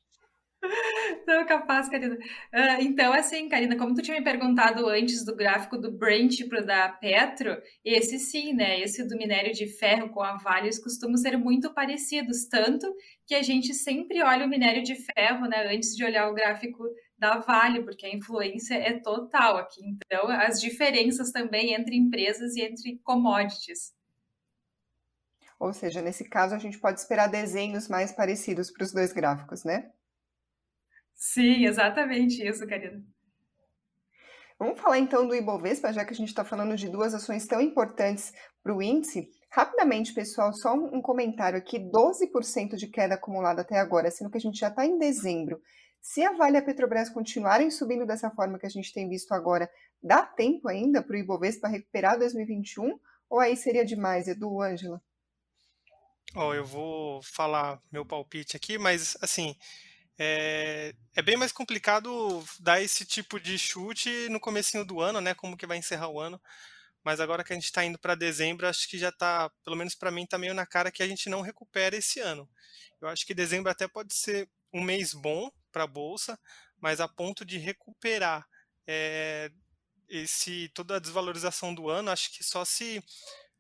Não, 1.27 1.45
capaz, 1.45 1.89
Karina. 1.89 2.15
Uh, 2.15 2.81
então, 2.81 3.13
assim, 3.13 3.49
Karina, 3.49 3.77
como 3.77 3.95
tu 3.95 4.03
tinha 4.03 4.17
me 4.17 4.25
perguntado 4.25 4.89
antes 4.89 5.25
do 5.25 5.35
gráfico 5.35 5.77
do 5.77 5.91
Brent 5.91 6.49
para 6.49 6.61
da 6.61 6.89
Petro, 6.89 7.61
esse 7.85 8.19
sim, 8.19 8.53
né? 8.53 8.81
Esse 8.81 9.07
do 9.07 9.17
minério 9.17 9.53
de 9.53 9.67
ferro 9.67 10.09
com 10.11 10.23
a 10.23 10.37
Vale, 10.37 10.67
eles 10.67 10.83
costumam 10.83 11.17
ser 11.17 11.37
muito 11.37 11.75
parecidos, 11.75 12.47
tanto 12.47 12.93
que 13.27 13.35
a 13.35 13.43
gente 13.43 13.75
sempre 13.75 14.23
olha 14.23 14.47
o 14.47 14.49
minério 14.49 14.83
de 14.83 14.95
ferro, 14.95 15.47
né? 15.47 15.75
Antes 15.75 15.97
de 15.97 16.05
olhar 16.05 16.31
o 16.31 16.35
gráfico 16.35 16.85
da 17.23 17.39
Vale, 17.39 17.85
porque 17.85 18.05
a 18.05 18.13
influência 18.13 18.75
é 18.75 18.99
total 18.99 19.57
aqui. 19.57 19.81
Então, 19.87 20.29
as 20.29 20.61
diferenças 20.61 21.31
também 21.31 21.73
entre 21.73 21.95
empresas 21.97 22.57
e 22.57 22.63
entre 22.63 22.99
commodities. 23.05 23.95
Ou 25.61 25.73
seja, 25.73 26.03
nesse 26.03 26.29
caso, 26.29 26.53
a 26.53 26.59
gente 26.59 26.81
pode 26.81 26.99
esperar 26.99 27.29
desenhos 27.29 27.87
mais 27.87 28.11
parecidos 28.11 28.73
para 28.73 28.83
os 28.83 28.93
dois 28.93 29.13
gráficos, 29.13 29.63
né? 29.63 29.93
Sim, 31.15 31.65
exatamente 31.65 32.45
isso, 32.45 32.67
Karina. 32.67 33.01
Vamos 34.59 34.81
falar 34.81 34.99
então 34.99 35.27
do 35.27 35.35
Ibovespa, 35.37 35.93
já 35.93 36.05
que 36.05 36.13
a 36.13 36.17
gente 36.17 36.29
está 36.29 36.45
falando 36.45 36.75
de 36.75 36.89
duas 36.89 37.15
ações 37.15 37.47
tão 37.47 37.61
importantes 37.61 38.33
para 38.65 38.75
o 38.75 38.83
índice. 38.83 39.29
Rapidamente, 39.49 40.13
pessoal, 40.13 40.53
só 40.53 40.75
um 40.75 41.01
comentário 41.01 41.57
aqui: 41.57 41.79
12% 41.79 42.75
de 42.75 42.89
queda 42.89 43.15
acumulada 43.15 43.63
até 43.63 43.79
agora, 43.79 44.11
sendo 44.11 44.31
que 44.31 44.39
a 44.39 44.41
gente 44.41 44.59
já 44.59 44.69
está 44.69 44.85
em 44.85 44.99
dezembro. 44.99 45.61
Se 46.03 46.25
a 46.25 46.33
Vale 46.33 46.57
e 46.57 46.59
a 46.59 46.63
Petrobras 46.63 47.09
continuarem 47.09 47.71
subindo 47.71 48.05
dessa 48.05 48.29
forma 48.29 48.59
que 48.59 48.67
a 48.67 48.69
gente 48.69 48.93
tem 48.93 49.09
visto 49.09 49.31
agora, 49.33 49.71
dá 50.03 50.27
tempo 50.27 50.69
ainda 50.69 51.01
para 51.01 51.15
o 51.15 51.19
Ibovespa 51.19 51.69
recuperar 51.69 52.19
2021? 52.19 52.99
Ou 53.31 53.39
aí 53.39 53.57
seria 53.57 53.85
demais, 53.85 54.27
Edu, 54.27 54.61
Ângela? 54.61 55.01
Oh, 56.35 56.53
eu 56.53 56.65
vou 56.65 57.23
falar 57.23 57.81
meu 57.91 58.05
palpite 58.05 58.57
aqui, 58.57 58.79
mas 58.79 59.17
assim, 59.23 59.57
é, 60.19 60.93
é, 61.15 61.23
bem 61.23 61.37
mais 61.37 61.53
complicado 61.53 62.45
dar 62.59 62.83
esse 62.83 63.05
tipo 63.05 63.39
de 63.39 63.57
chute 63.57 64.29
no 64.29 64.41
comecinho 64.41 64.85
do 64.85 65.01
ano, 65.01 65.21
né? 65.21 65.35
Como 65.35 65.57
que 65.57 65.67
vai 65.67 65.79
encerrar 65.79 66.09
o 66.09 66.19
ano. 66.19 66.41
Mas 67.05 67.21
agora 67.21 67.45
que 67.45 67.53
a 67.53 67.57
gente 67.57 67.67
está 67.67 67.85
indo 67.85 67.99
para 67.99 68.17
dezembro, 68.17 68.67
acho 68.67 68.89
que 68.89 68.99
já 68.99 69.11
está, 69.11 69.51
pelo 69.65 69.77
menos 69.77 69.95
para 69.95 70.11
mim, 70.11 70.25
está 70.25 70.37
meio 70.37 70.55
na 70.55 70.67
cara 70.67 70.91
que 70.91 71.03
a 71.03 71.07
gente 71.07 71.29
não 71.29 71.43
recupera 71.43 71.97
esse 71.97 72.19
ano. 72.19 72.49
Eu 73.01 73.09
acho 73.09 73.25
que 73.25 73.35
dezembro 73.35 73.71
até 73.71 73.87
pode 73.87 74.15
ser 74.15 74.49
um 74.73 74.83
mês 74.83 75.13
bom 75.15 75.51
para 75.71 75.85
a 75.85 75.87
bolsa, 75.87 76.39
mas 76.81 77.01
a 77.01 77.09
ponto 77.09 77.45
de 77.45 77.59
recuperar 77.59 78.47
é, 78.87 79.51
esse 80.09 80.69
toda 80.75 80.97
a 80.97 80.99
desvalorização 80.99 81.75
do 81.75 81.89
ano, 81.89 82.11
acho 82.11 82.33
que 82.33 82.45
só 82.45 82.65
se 82.65 83.03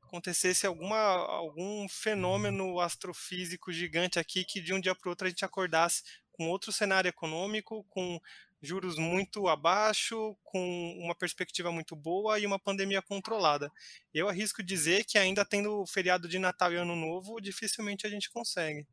acontecesse 0.03 0.67
alguma, 0.67 0.99
algum 0.99 1.89
fenômeno 1.89 2.79
astrofísico 2.81 3.73
gigante 3.73 4.19
aqui 4.19 4.45
que 4.45 4.61
de 4.61 4.75
um 4.75 4.81
dia 4.81 4.95
para 4.95 5.09
o 5.09 5.11
outro 5.11 5.27
a 5.27 5.31
gente 5.31 5.45
acordasse 5.45 6.03
com 6.33 6.51
outro 6.51 6.73
cenário 6.73 7.09
econômico, 7.09 7.85
com 7.89 8.21
juros 8.61 8.97
muito 8.97 9.49
abaixo, 9.49 10.37
com 10.45 10.97
uma 10.99 11.15
perspectiva 11.15 11.73
muito 11.73 11.97
boa 11.97 12.39
e 12.39 12.47
uma 12.47 12.59
pandemia 12.59 13.03
controlada. 13.03 13.73
Eu 14.15 14.29
arrisco 14.29 14.63
dizer 14.63 15.05
que 15.05 15.19
ainda 15.19 15.45
tendo 15.45 15.85
feriado 15.87 16.29
de 16.29 16.39
Natal 16.39 16.73
e 16.73 16.77
Ano 16.77 16.95
Novo, 16.95 17.41
dificilmente 17.41 18.07
a 18.07 18.11
gente 18.11 18.31
consegue. 18.31 18.87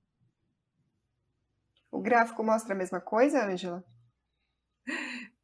O 1.91 2.01
gráfico 2.01 2.43
mostra 2.43 2.73
a 2.73 2.77
mesma 2.77 3.01
coisa, 3.01 3.45
Ângela? 3.45 3.83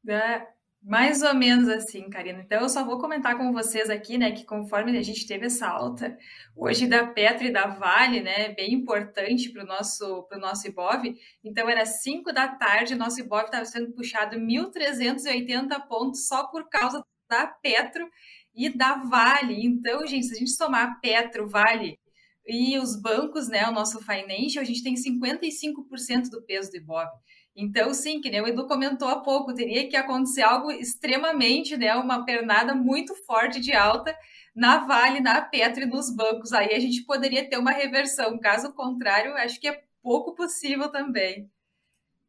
É, 0.08 0.48
mais 0.82 1.24
ou 1.24 1.34
menos 1.34 1.68
assim, 1.68 2.10
Karina. 2.10 2.42
Então, 2.42 2.62
eu 2.62 2.70
só 2.70 2.86
vou 2.86 3.00
comentar 3.00 3.36
com 3.36 3.52
vocês 3.52 3.90
aqui, 3.90 4.18
né, 4.20 4.32
que 4.32 4.46
conforme 4.46 4.96
a 4.98 5.02
gente 5.02 5.26
teve 5.26 5.48
essa 5.48 5.68
alta 5.68 6.16
hoje 6.56 6.88
da 6.88 7.08
Petra 7.08 7.48
e 7.48 7.52
da 7.52 7.68
Vale, 7.68 8.22
né, 8.22 8.50
bem 8.50 8.74
importante 8.74 9.50
para 9.50 9.64
o 9.64 9.68
nosso, 9.68 10.24
pro 10.24 10.40
nosso 10.40 10.68
IBOV. 10.68 11.16
Então, 11.44 11.68
era 11.68 11.86
5 11.86 12.32
da 12.32 12.48
tarde, 12.48 12.94
nosso 12.94 13.20
IBOV 13.20 13.46
estava 13.46 13.66
sendo 13.66 13.92
puxado 13.94 14.38
1.380 14.38 15.88
pontos 15.88 16.28
só 16.28 16.48
por 16.48 16.70
causa 16.70 17.04
da 17.28 17.48
Petro 17.48 18.08
e 18.54 18.70
da 18.70 18.98
Vale. 18.98 19.66
Então, 19.66 20.06
gente, 20.06 20.28
se 20.28 20.36
a 20.36 20.38
gente 20.38 20.56
tomar 20.56 21.00
Petro, 21.02 21.50
Vale 21.50 22.00
e 22.48 22.78
os 22.78 22.96
bancos, 22.96 23.48
né, 23.48 23.68
o 23.68 23.72
nosso 23.72 24.00
financial, 24.00 24.62
a 24.62 24.66
gente 24.66 24.84
tem 24.84 24.96
55% 24.96 26.30
do 26.30 26.42
peso 26.44 26.72
do 26.72 26.78
IBOV. 26.78 27.10
Então, 27.56 27.94
sim, 27.94 28.20
que 28.20 28.30
nem 28.30 28.42
o 28.42 28.48
Edu 28.48 28.68
comentou 28.68 29.08
há 29.08 29.22
pouco, 29.22 29.54
teria 29.54 29.88
que 29.88 29.96
acontecer 29.96 30.42
algo 30.42 30.72
extremamente, 30.72 31.78
né, 31.78 31.96
uma 31.96 32.26
pernada 32.26 32.76
muito 32.76 33.16
forte 33.26 33.60
de 33.62 33.74
alta 33.74 34.16
na 34.54 34.86
Vale, 34.86 35.22
na 35.22 35.42
Petro 35.42 35.84
e 35.84 35.86
nos 35.86 36.14
bancos. 36.14 36.52
Aí 36.54 36.74
a 36.74 36.80
gente 36.80 37.04
poderia 37.04 37.50
ter 37.50 37.58
uma 37.58 37.72
reversão. 37.72 38.38
Caso 38.40 38.74
contrário, 38.74 39.34
acho 39.36 39.60
que 39.60 39.68
é 39.68 39.84
pouco 40.04 40.36
possível 40.36 40.92
também. 40.92 41.50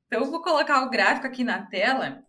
Então, 0.06 0.20
eu 0.20 0.30
vou 0.30 0.40
colocar 0.40 0.82
o 0.82 0.90
gráfico 0.90 1.26
aqui 1.26 1.42
na 1.42 1.66
tela. 1.66 2.24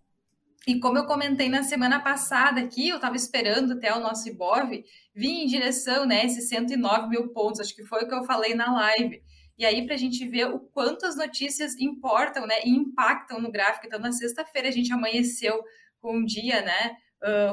E 0.65 0.79
como 0.79 0.97
eu 0.97 1.05
comentei 1.05 1.47
na 1.49 1.63
semana 1.63 1.99
passada 1.99 2.59
aqui, 2.59 2.89
eu 2.89 2.97
estava 2.97 3.15
esperando 3.15 3.73
até 3.73 3.93
o 3.93 3.99
nosso 3.99 4.27
IBOV 4.27 4.83
vir 5.15 5.43
em 5.43 5.47
direção, 5.47 6.05
né, 6.05 6.25
esses 6.25 6.49
109 6.49 7.07
mil 7.07 7.29
pontos, 7.29 7.59
acho 7.59 7.75
que 7.75 7.85
foi 7.85 8.03
o 8.03 8.07
que 8.07 8.13
eu 8.13 8.23
falei 8.25 8.53
na 8.53 8.73
live. 8.73 9.21
E 9.57 9.65
aí, 9.65 9.85
para 9.85 9.95
a 9.95 9.97
gente 9.97 10.27
ver 10.27 10.47
o 10.47 10.59
quanto 10.59 11.05
as 11.05 11.15
notícias 11.15 11.75
importam, 11.79 12.45
né, 12.45 12.55
e 12.65 12.69
impactam 12.69 13.39
no 13.41 13.51
gráfico. 13.51 13.87
Então, 13.87 13.99
na 13.99 14.11
sexta-feira, 14.11 14.67
a 14.67 14.71
gente 14.71 14.91
amanheceu 14.93 15.63
com 15.99 16.17
um 16.17 16.25
dia, 16.25 16.61
né, 16.61 16.97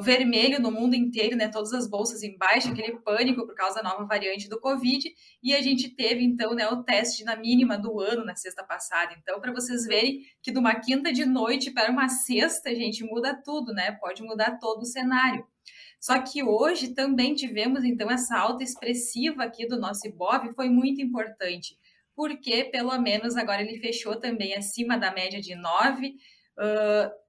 vermelho 0.02 0.60
no 0.60 0.70
mundo 0.70 0.94
inteiro, 0.94 1.36
né, 1.36 1.48
todas 1.48 1.72
as 1.72 1.88
bolsas 1.88 2.22
em 2.22 2.36
baixa, 2.36 2.70
aquele 2.70 2.98
pânico 3.00 3.46
por 3.46 3.54
causa 3.54 3.76
da 3.76 3.88
nova 3.88 4.04
variante 4.04 4.48
do 4.48 4.60
Covid. 4.60 5.08
E 5.42 5.54
a 5.54 5.62
gente 5.62 5.88
teve, 5.88 6.22
então, 6.22 6.54
né, 6.54 6.68
o 6.68 6.82
teste 6.82 7.24
na 7.24 7.36
mínima 7.36 7.78
do 7.78 8.00
ano 8.00 8.24
na 8.24 8.36
sexta 8.36 8.62
passada. 8.62 9.14
Então, 9.18 9.40
para 9.40 9.52
vocês 9.52 9.86
verem 9.86 10.20
que 10.42 10.52
de 10.52 10.58
uma 10.58 10.74
quinta 10.74 11.12
de 11.12 11.24
noite 11.24 11.70
para 11.70 11.90
uma 11.90 12.08
sexta, 12.08 12.74
gente, 12.74 13.04
muda 13.04 13.40
tudo, 13.42 13.72
né? 13.72 13.92
Pode 13.92 14.22
mudar 14.22 14.58
todo 14.58 14.82
o 14.82 14.86
cenário. 14.86 15.46
Só 16.00 16.18
que 16.20 16.42
hoje 16.42 16.94
também 16.94 17.34
tivemos, 17.34 17.84
então, 17.84 18.10
essa 18.10 18.36
alta 18.36 18.62
expressiva 18.62 19.44
aqui 19.44 19.66
do 19.66 19.80
nosso 19.80 20.06
Ibov, 20.06 20.52
foi 20.54 20.68
muito 20.68 21.00
importante 21.00 21.78
porque 22.16 22.64
pelo 22.64 22.96
menos 22.98 23.36
agora 23.36 23.62
ele 23.62 23.80
fechou 23.80 24.16
também 24.16 24.54
acima 24.54 24.96
da 24.96 25.12
média 25.12 25.40
de 25.40 25.54
9, 25.54 26.08
uh, 26.08 27.23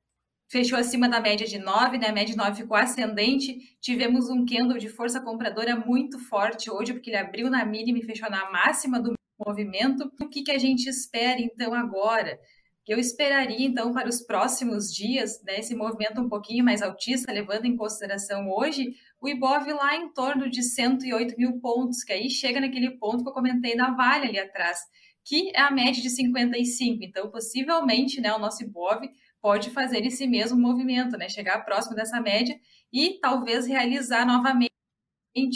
fechou 0.48 0.78
acima 0.78 1.10
da 1.10 1.20
média 1.20 1.46
de 1.46 1.58
9, 1.58 1.98
né? 1.98 2.08
A 2.08 2.14
média 2.14 2.34
de 2.34 2.38
9 2.38 2.62
ficou 2.62 2.78
ascendente. 2.78 3.78
Tivemos 3.82 4.30
um 4.30 4.46
candle 4.46 4.78
de 4.78 4.90
força 4.90 5.20
compradora 5.22 5.76
muito 5.76 6.20
forte 6.20 6.70
hoje, 6.70 6.94
porque 6.94 7.10
ele 7.10 7.18
abriu 7.18 7.50
na 7.50 7.66
mínima 7.66 8.00
e 8.00 8.04
fechou 8.04 8.30
na 8.30 8.50
máxima 8.52 9.00
do 9.00 9.14
movimento. 9.40 10.12
O 10.22 10.30
que, 10.30 10.44
que 10.44 10.52
a 10.52 10.58
gente 10.58 10.88
espera 10.88 11.40
então 11.40 11.74
agora? 11.74 12.40
Eu 12.88 13.00
esperaria, 13.00 13.66
então, 13.66 13.92
para 13.92 14.08
os 14.08 14.22
próximos 14.22 14.94
dias, 14.94 15.42
né, 15.44 15.60
esse 15.60 15.74
movimento 15.74 16.22
um 16.22 16.30
pouquinho 16.30 16.64
mais 16.64 16.84
altista, 16.84 17.32
levando 17.32 17.66
em 17.66 17.76
consideração 17.76 18.48
hoje 18.48 18.94
o 19.20 19.28
Ibov 19.28 19.68
lá 19.72 19.96
em 19.96 20.14
torno 20.14 20.48
de 20.48 20.62
108 20.62 21.36
mil 21.36 21.60
pontos, 21.60 22.04
que 22.04 22.14
aí 22.14 22.30
chega 22.30 22.62
naquele 22.62 22.92
ponto 22.92 23.24
que 23.24 23.30
eu 23.30 23.34
comentei 23.34 23.76
da 23.76 23.90
Vale 23.90 24.28
ali 24.28 24.38
atrás, 24.38 24.78
que 25.24 25.50
é 25.56 25.62
a 25.62 25.72
média 25.72 26.00
de 26.00 26.12
55. 26.12 27.04
Então, 27.04 27.32
possivelmente, 27.32 28.22
né, 28.22 28.32
o 28.32 28.38
nosso 28.38 28.64
Ibov 28.64 29.02
pode 29.46 29.70
fazer 29.70 30.04
esse 30.04 30.26
mesmo 30.26 30.58
movimento, 30.58 31.16
né, 31.20 31.30
chegar 31.30 31.64
próximo 31.64 31.96
dessa 31.96 32.20
média 32.20 32.60
e 32.92 33.20
talvez 33.20 33.68
realizar 33.68 34.26
novamente, 34.26 34.72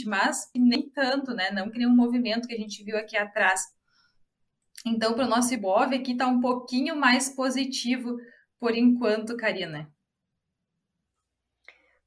mas 0.06 0.48
nem 0.56 0.88
tanto, 0.92 1.34
né, 1.34 1.50
não 1.50 1.72
que 1.72 1.80
nenhum 1.80 1.96
movimento 1.96 2.48
que 2.48 2.54
a 2.54 2.58
gente 2.58 2.84
viu 2.84 2.96
aqui 2.96 3.18
atrás. 3.18 3.64
Então, 4.86 5.16
para 5.16 5.26
o 5.26 5.28
nosso 5.28 5.52
Ibov 5.56 5.92
aqui 5.92 6.12
está 6.12 6.28
um 6.28 6.40
pouquinho 6.40 6.96
mais 6.96 7.30
positivo 7.30 8.16
por 8.60 8.76
enquanto, 8.76 9.36
Karina. 9.36 9.92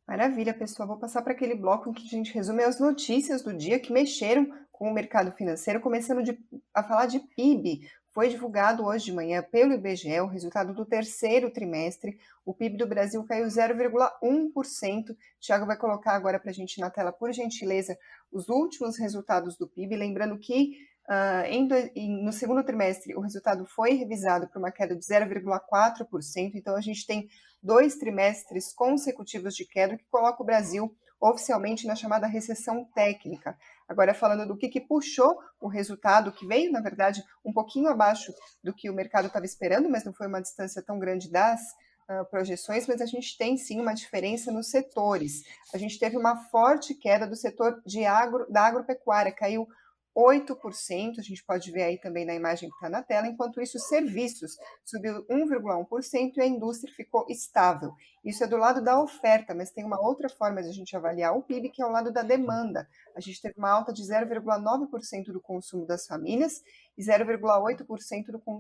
Maravilha, 0.07 0.55
pessoal. 0.55 0.87
Vou 0.87 0.99
passar 1.01 1.23
para 1.23 1.33
aquele 1.33 1.57
bloco 1.57 1.91
em 1.91 1.93
que 1.93 2.07
a 2.07 2.11
gente 2.11 2.33
resume 2.33 2.63
as 2.63 2.79
notícias 2.79 3.43
do 3.43 3.53
dia 3.53 3.81
que 3.81 3.93
mexeram 3.93 4.47
com 4.71 4.89
o 4.89 4.95
mercado 4.95 5.33
financeiro, 5.33 5.81
começando 5.81 6.23
de, 6.23 6.39
a 6.73 6.85
falar 6.85 7.07
de 7.07 7.19
PIB. 7.19 7.91
Foi 8.13 8.29
divulgado 8.29 8.85
hoje 8.85 9.07
de 9.07 9.13
manhã 9.13 9.43
pelo 9.43 9.73
IBGE 9.73 10.21
o 10.21 10.27
resultado 10.27 10.75
do 10.75 10.85
terceiro 10.85 11.51
trimestre. 11.51 12.19
O 12.45 12.53
PIB 12.53 12.77
do 12.77 12.87
Brasil 12.87 13.25
caiu 13.25 13.47
0,1%. 13.47 15.17
Tiago 15.41 15.65
vai 15.65 15.79
colocar 15.79 16.13
agora 16.13 16.39
para 16.39 16.51
a 16.51 16.55
gente 16.55 16.79
na 16.79 16.91
tela, 16.91 17.11
por 17.11 17.33
gentileza, 17.33 17.97
os 18.31 18.51
últimos 18.51 18.99
resultados 18.99 19.57
do 19.57 19.67
PIB. 19.67 19.97
Lembrando 19.97 20.39
que 20.39 20.93
Uh, 21.03 21.45
em 21.49 21.67
do, 21.67 21.75
em, 21.97 22.25
no 22.25 22.33
segundo 22.33 22.63
trimestre, 22.63 23.17
o 23.17 23.21
resultado 23.21 23.67
foi 23.67 23.95
revisado 23.95 24.47
para 24.47 24.59
uma 24.61 24.71
queda 24.71 24.95
de 24.95 25.05
0,4%, 25.05 26.53
então 26.55 26.77
a 26.77 26.81
gente 26.81 27.05
tem 27.05 27.29
dois 27.61 27.97
trimestres 27.97 28.73
consecutivos 28.73 29.57
de 29.57 29.67
queda, 29.67 29.97
que 29.97 30.05
coloca 30.09 30.41
o 30.41 30.47
Brasil 30.47 30.97
oficialmente 31.23 31.87
na 31.87 31.95
chamada 31.95 32.27
recessão 32.27 32.85
técnica. 32.93 33.57
Agora, 33.89 34.13
falando 34.13 34.45
do 34.45 34.57
que, 34.57 34.69
que 34.69 34.81
puxou 34.81 35.39
o 35.61 35.69
resultado, 35.69 36.33
que 36.33 36.45
veio, 36.45 36.73
na 36.73 36.81
verdade, 36.81 37.23
um 37.45 37.53
pouquinho 37.53 37.89
abaixo 37.89 38.35
do 38.63 38.75
que 38.75 38.91
o 38.91 38.95
mercado 38.95 39.29
estava 39.29 39.47
esperando, 39.47 39.89
mas 39.89 40.05
não 40.05 40.13
foi 40.13 40.27
uma 40.27 40.43
distância 40.43 40.83
tão 40.83 40.99
grande 40.99 41.31
das 41.31 41.61
uh, 42.09 42.25
projeções, 42.29 42.89
mas 42.89 43.01
a 43.01 43.07
gente 43.07 43.39
tem 43.39 43.57
sim 43.57 43.81
uma 43.81 43.95
diferença 43.95 44.51
nos 44.51 44.69
setores. 44.69 45.45
A 45.73 45.79
gente 45.79 45.97
teve 45.97 46.17
uma 46.17 46.37
forte 46.49 46.93
queda 46.93 47.25
do 47.25 47.37
setor 47.37 47.81
de 47.87 48.05
agro, 48.05 48.51
da 48.51 48.63
agropecuária, 48.63 49.31
caiu 49.31 49.69
8%, 50.17 51.19
a 51.19 51.23
gente 51.23 51.45
pode 51.45 51.71
ver 51.73 51.83
aí 51.83 51.99
também 51.99 52.25
na 52.25 52.35
imagem 52.35 52.69
que 52.69 52.75
está 52.75 52.89
na 52.89 53.03
tela, 53.03 53.27
enquanto 53.27 53.61
isso, 53.61 53.79
serviços 53.79 54.57
subiu 54.85 55.25
1,1% 55.27 56.37
e 56.37 56.41
a 56.41 56.47
indústria 56.47 56.93
ficou 56.95 57.25
estável. 57.29 57.93
Isso 58.25 58.45
é 58.45 58.47
do 58.47 58.57
lado 58.57 58.83
da 58.83 59.01
oferta, 59.01 59.55
mas 59.55 59.71
tem 59.71 59.85
uma 59.85 60.01
outra 60.01 60.29
forma 60.29 60.63
de 60.63 60.69
a 60.69 60.73
gente 60.73 60.97
avaliar 60.97 61.37
o 61.37 61.43
PIB, 61.43 61.71
que 61.71 61.83
é 61.83 61.87
o 61.87 61.91
lado 61.91 62.13
da 62.13 62.23
demanda. 62.23 62.89
A 63.17 63.21
gente 63.21 63.41
teve 63.41 63.55
uma 63.59 63.71
alta 63.71 63.93
de 63.93 64.03
0,9% 64.03 65.33
do 65.33 65.41
consumo 65.41 65.87
das 65.87 66.07
famílias 66.07 66.63
e 66.97 67.03
0,8% 67.03 67.85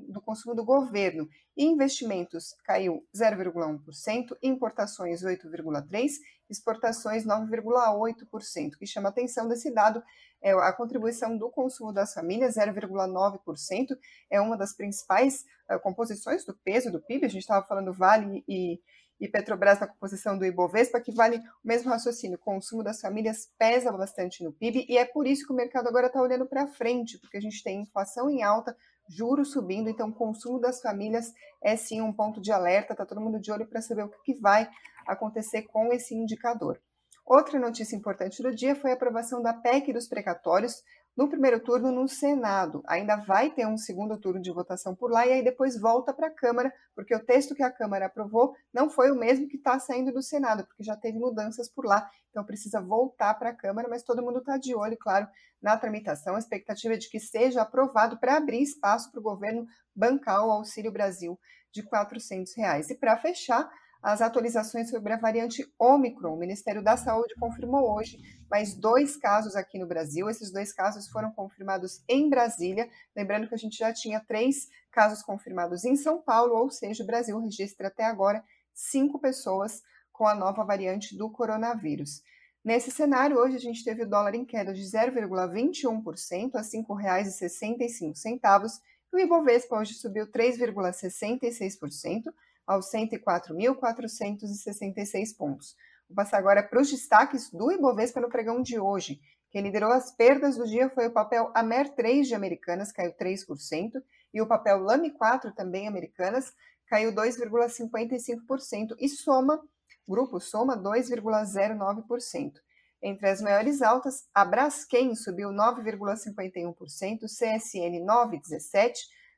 do, 0.09 0.21
consumo 0.21 0.55
do 0.55 0.64
governo. 0.64 1.29
Investimentos 1.57 2.55
caiu 2.64 3.07
0,1%, 3.14 4.37
importações 4.42 5.23
8,3%, 5.23 6.11
exportações 6.49 7.25
9,8%. 7.25 8.75
O 8.75 8.79
que 8.79 8.87
chama 8.87 9.09
atenção 9.09 9.49
desse 9.49 9.73
dado 9.73 10.03
é 10.42 10.53
a 10.53 10.73
contribuição 10.73 11.37
do 11.37 11.51
consumo 11.51 11.92
das 11.92 12.12
famílias, 12.12 12.57
0,9%, 12.57 13.97
é 14.31 14.40
uma 14.40 14.57
das 14.57 14.75
principais 14.75 15.45
uh, 15.71 15.79
composições 15.81 16.45
do 16.45 16.55
peso 16.55 16.90
do 16.90 17.01
PIB. 17.01 17.27
A 17.27 17.29
gente 17.29 17.42
estava 17.42 17.66
falando 17.66 17.92
Vale 17.92 18.45
e, 18.49 18.81
e 19.23 19.29
Petrobras 19.29 19.79
na 19.79 19.87
composição 19.87 20.37
do 20.37 20.45
Ibovespa, 20.45 21.01
que 21.01 21.13
vale 21.13 21.39
o 21.39 21.43
mesmo 21.63 21.91
raciocínio. 21.91 22.37
O 22.37 22.41
consumo 22.41 22.83
das 22.83 23.01
famílias 23.01 23.49
pesa 23.57 23.93
bastante 23.93 24.43
no 24.43 24.53
PIB 24.53 24.85
e 24.89 24.99
é 24.99 25.05
por 25.05 25.29
isso 25.29 25.47
que 25.47 25.53
o 25.53 25.57
mercado 25.57 25.87
agora 25.87 26.09
está 26.09 26.21
olhando 26.21 26.45
para 26.45 26.67
frente, 26.67 27.21
porque 27.21 27.37
a 27.37 27.41
gente 27.41 27.63
tem 27.63 27.83
inflação 27.83 28.29
em 28.29 28.43
alta, 28.43 28.77
juros 29.09 29.53
subindo, 29.53 29.89
então 29.89 30.09
o 30.09 30.13
consumo 30.13 30.59
das 30.59 30.81
famílias 30.81 31.33
é 31.63 31.77
sim 31.77 32.01
um 32.01 32.13
ponto 32.13 32.41
de 32.41 32.51
alerta, 32.51 32.95
está 32.95 33.07
todo 33.07 33.21
mundo 33.21 33.41
de 33.41 33.53
olho 33.53 33.67
para 33.67 33.81
saber 33.81 34.03
o 34.03 34.09
que, 34.09 34.35
que 34.35 34.41
vai 34.41 34.69
acontecer 35.07 35.63
com 35.63 35.93
esse 35.93 36.17
indicador. 36.17 36.81
Outra 37.25 37.61
notícia 37.61 37.95
importante 37.95 38.43
do 38.43 38.53
dia 38.53 38.75
foi 38.75 38.91
a 38.91 38.95
aprovação 38.95 39.41
da 39.41 39.55
PEC 39.55 39.93
dos 39.93 40.09
precatórios 40.09 40.83
no 41.16 41.29
primeiro 41.29 41.61
turno 41.61 41.92
no 41.92 42.09
Senado. 42.09 42.83
Ainda 42.87 43.16
vai 43.16 43.51
ter 43.51 43.66
um 43.66 43.77
segundo 43.77 44.18
turno 44.18 44.40
de 44.40 44.51
votação 44.51 44.94
por 44.94 45.11
lá 45.11 45.27
e 45.27 45.33
aí 45.33 45.44
depois 45.44 45.79
volta 45.79 46.12
para 46.12 46.29
a 46.29 46.35
Câmara, 46.35 46.72
porque 46.94 47.14
o 47.14 47.25
texto 47.25 47.55
que 47.55 47.62
a 47.62 47.70
Câmara 47.70 48.07
aprovou 48.07 48.55
não 48.72 48.88
foi 48.88 49.11
o 49.11 49.14
mesmo 49.14 49.48
que 49.48 49.57
está 49.57 49.79
saindo 49.79 50.12
do 50.12 50.22
Senado, 50.22 50.66
porque 50.66 50.83
já 50.83 50.96
teve 50.96 51.18
mudanças 51.18 51.68
por 51.68 51.85
lá, 51.85 52.09
então 52.31 52.44
precisa 52.44 52.81
voltar 52.81 53.35
para 53.35 53.51
a 53.51 53.55
Câmara, 53.55 53.88
mas 53.88 54.03
todo 54.03 54.22
mundo 54.22 54.38
está 54.38 54.57
de 54.57 54.75
olho, 54.75 54.96
claro, 54.98 55.29
na 55.61 55.77
tramitação. 55.77 56.35
A 56.35 56.38
expectativa 56.38 56.94
é 56.94 56.98
de 56.98 57.09
que 57.09 57.20
seja 57.20 57.62
aprovado 57.62 58.18
para 58.18 58.37
abrir 58.37 58.62
espaço 58.62 59.11
para 59.11 59.20
o 59.20 59.22
governo 59.22 59.66
bancar 59.94 60.46
o 60.46 60.51
Auxílio 60.51 60.90
Brasil 60.90 61.38
de 61.70 61.83
400 61.83 62.55
reais. 62.57 62.90
E 62.90 62.94
para 62.94 63.16
fechar, 63.18 63.70
as 64.03 64.21
atualizações 64.21 64.91
sobre 64.91 65.12
a 65.12 65.17
variante 65.17 65.65
Omicron. 65.79 66.35
O 66.35 66.38
Ministério 66.38 66.83
da 66.83 66.97
Saúde 66.97 67.37
confirmou 67.38 67.95
hoje 67.95 68.19
mais 68.51 68.75
dois 68.75 69.17
casos 69.17 69.55
aqui 69.55 69.79
no 69.79 69.87
Brasil. 69.87 70.29
Esses 70.29 70.51
dois 70.51 70.73
casos 70.73 71.09
foram 71.09 71.31
confirmados 71.31 72.03
em 72.09 72.29
Brasília. 72.29 72.91
Lembrando 73.15 73.47
que 73.49 73.55
a 73.55 73.59
gente 73.59 73.79
já 73.79 73.93
tinha 73.93 74.19
três 74.19 74.69
casos 74.91 75.23
confirmados 75.23 75.85
em 75.85 75.95
São 75.95 76.21
Paulo, 76.21 76.57
ou 76.57 76.69
seja, 76.69 77.05
o 77.05 77.07
Brasil 77.07 77.38
registra 77.38 77.87
até 77.87 78.05
agora 78.05 78.43
cinco 78.75 79.21
pessoas 79.21 79.81
com 80.11 80.27
a 80.27 80.35
nova 80.35 80.65
variante 80.65 81.17
do 81.17 81.31
coronavírus. 81.31 82.25
Nesse 82.65 82.91
cenário, 82.91 83.38
hoje 83.38 83.55
a 83.57 83.61
gente 83.61 83.85
teve 83.85 84.03
o 84.03 84.09
dólar 84.09 84.35
em 84.35 84.45
queda 84.45 84.73
de 84.73 84.83
0,21% 84.83 86.55
a 86.55 86.61
R$ 86.61 86.65
5,65. 86.65 88.81
E 89.12 89.17
o 89.17 89.19
Ibovespa 89.19 89.77
hoje 89.77 89.95
subiu 89.95 90.27
3,66% 90.27 92.33
aos 92.66 92.90
104.466 92.90 95.37
pontos. 95.37 95.77
Vou 96.09 96.16
passar 96.16 96.38
agora 96.38 96.62
para 96.62 96.81
os 96.81 96.90
destaques 96.90 97.51
do 97.51 97.70
Ibovespa 97.72 98.20
no 98.20 98.29
pregão 98.29 98.62
de 98.62 98.79
hoje. 98.79 99.20
Quem 99.51 99.62
liderou 99.62 99.92
as 99.92 100.11
perdas 100.11 100.57
do 100.57 100.66
dia 100.66 100.90
foi 100.90 101.07
o 101.07 101.12
papel 101.12 101.51
Amer 101.55 101.94
3 101.94 102.29
de 102.29 102.35
Americanas, 102.35 102.90
caiu 102.90 103.12
3%, 103.12 104.03
e 104.33 104.40
o 104.40 104.46
papel 104.46 104.79
Lame 104.79 105.11
4, 105.11 105.55
também 105.55 105.87
Americanas, 105.87 106.55
caiu 106.87 107.12
2,55%, 107.12 108.96
e 108.98 109.09
Soma, 109.09 109.62
grupo 110.09 110.40
Soma, 110.40 110.77
2,09%. 110.77 112.55
Entre 113.03 113.29
as 113.29 113.42
maiores 113.42 113.83
altas, 113.83 114.27
a 114.33 114.44
Braskem 114.44 115.14
subiu 115.14 115.51
9,51%, 115.51 117.27
CSN 117.27 118.01
9,17%, 118.07 118.94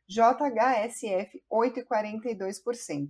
JHSF 0.08 1.42
8,42%. 1.50 3.08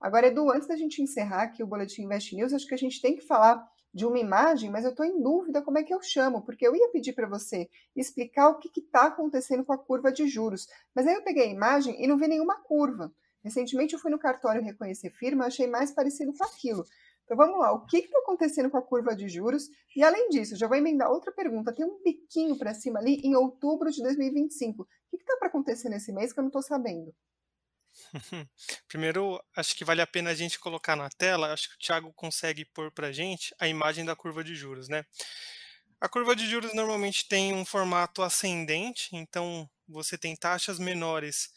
Agora, 0.00 0.28
Edu, 0.28 0.50
antes 0.50 0.66
da 0.66 0.76
gente 0.76 1.02
encerrar 1.02 1.42
aqui 1.42 1.62
o 1.62 1.66
Boletim 1.66 2.02
Invest 2.02 2.34
News, 2.34 2.54
acho 2.54 2.66
que 2.66 2.74
a 2.74 2.78
gente 2.78 3.02
tem 3.02 3.14
que 3.14 3.26
falar 3.26 3.62
de 3.92 4.06
uma 4.06 4.18
imagem, 4.18 4.70
mas 4.70 4.84
eu 4.84 4.90
estou 4.90 5.04
em 5.04 5.20
dúvida 5.20 5.62
como 5.62 5.78
é 5.78 5.82
que 5.82 5.92
eu 5.92 6.00
chamo, 6.00 6.42
porque 6.42 6.66
eu 6.66 6.74
ia 6.74 6.90
pedir 6.90 7.12
para 7.12 7.28
você 7.28 7.68
explicar 7.94 8.48
o 8.48 8.58
que 8.58 8.70
está 8.80 9.06
acontecendo 9.06 9.64
com 9.64 9.72
a 9.72 9.78
curva 9.78 10.12
de 10.12 10.26
juros. 10.28 10.68
Mas 10.94 11.06
aí 11.06 11.14
eu 11.14 11.22
peguei 11.22 11.44
a 11.44 11.52
imagem 11.52 12.02
e 12.02 12.06
não 12.06 12.16
vi 12.16 12.28
nenhuma 12.28 12.60
curva. 12.62 13.12
Recentemente 13.42 13.94
eu 13.94 14.00
fui 14.00 14.10
no 14.10 14.18
cartório 14.18 14.62
reconhecer 14.62 15.10
firma, 15.10 15.46
achei 15.46 15.66
mais 15.66 15.90
parecido 15.90 16.32
com 16.32 16.44
aquilo. 16.44 16.84
Então 17.30 17.36
vamos 17.36 17.60
lá, 17.60 17.72
o 17.72 17.86
que 17.86 17.98
está 17.98 18.18
acontecendo 18.18 18.68
com 18.68 18.76
a 18.76 18.82
curva 18.82 19.14
de 19.14 19.28
juros? 19.28 19.68
E 19.94 20.02
além 20.02 20.30
disso, 20.30 20.56
já 20.56 20.66
vou 20.66 20.76
emendar 20.76 21.08
outra 21.08 21.30
pergunta. 21.30 21.72
Tem 21.72 21.86
um 21.86 22.02
biquinho 22.02 22.58
para 22.58 22.74
cima 22.74 22.98
ali 22.98 23.20
em 23.22 23.36
outubro 23.36 23.88
de 23.88 24.02
2025. 24.02 24.82
O 24.82 24.86
que 25.16 25.22
está 25.22 25.36
para 25.36 25.46
acontecer 25.46 25.88
nesse 25.88 26.12
mês 26.12 26.32
que 26.32 26.40
eu 26.40 26.42
não 26.42 26.48
estou 26.48 26.60
sabendo? 26.60 27.14
Primeiro, 28.88 29.40
acho 29.54 29.76
que 29.76 29.84
vale 29.84 30.02
a 30.02 30.08
pena 30.08 30.30
a 30.30 30.34
gente 30.34 30.58
colocar 30.58 30.96
na 30.96 31.08
tela, 31.08 31.52
acho 31.52 31.68
que 31.68 31.76
o 31.76 31.78
Thiago 31.78 32.12
consegue 32.14 32.64
pôr 32.64 32.90
para 32.90 33.06
a 33.06 33.12
gente 33.12 33.54
a 33.60 33.68
imagem 33.68 34.04
da 34.04 34.16
curva 34.16 34.42
de 34.42 34.56
juros, 34.56 34.88
né? 34.88 35.04
A 36.00 36.08
curva 36.08 36.34
de 36.34 36.48
juros 36.48 36.74
normalmente 36.74 37.28
tem 37.28 37.54
um 37.54 37.64
formato 37.64 38.22
ascendente, 38.22 39.08
então 39.12 39.70
você 39.86 40.18
tem 40.18 40.34
taxas 40.34 40.80
menores 40.80 41.52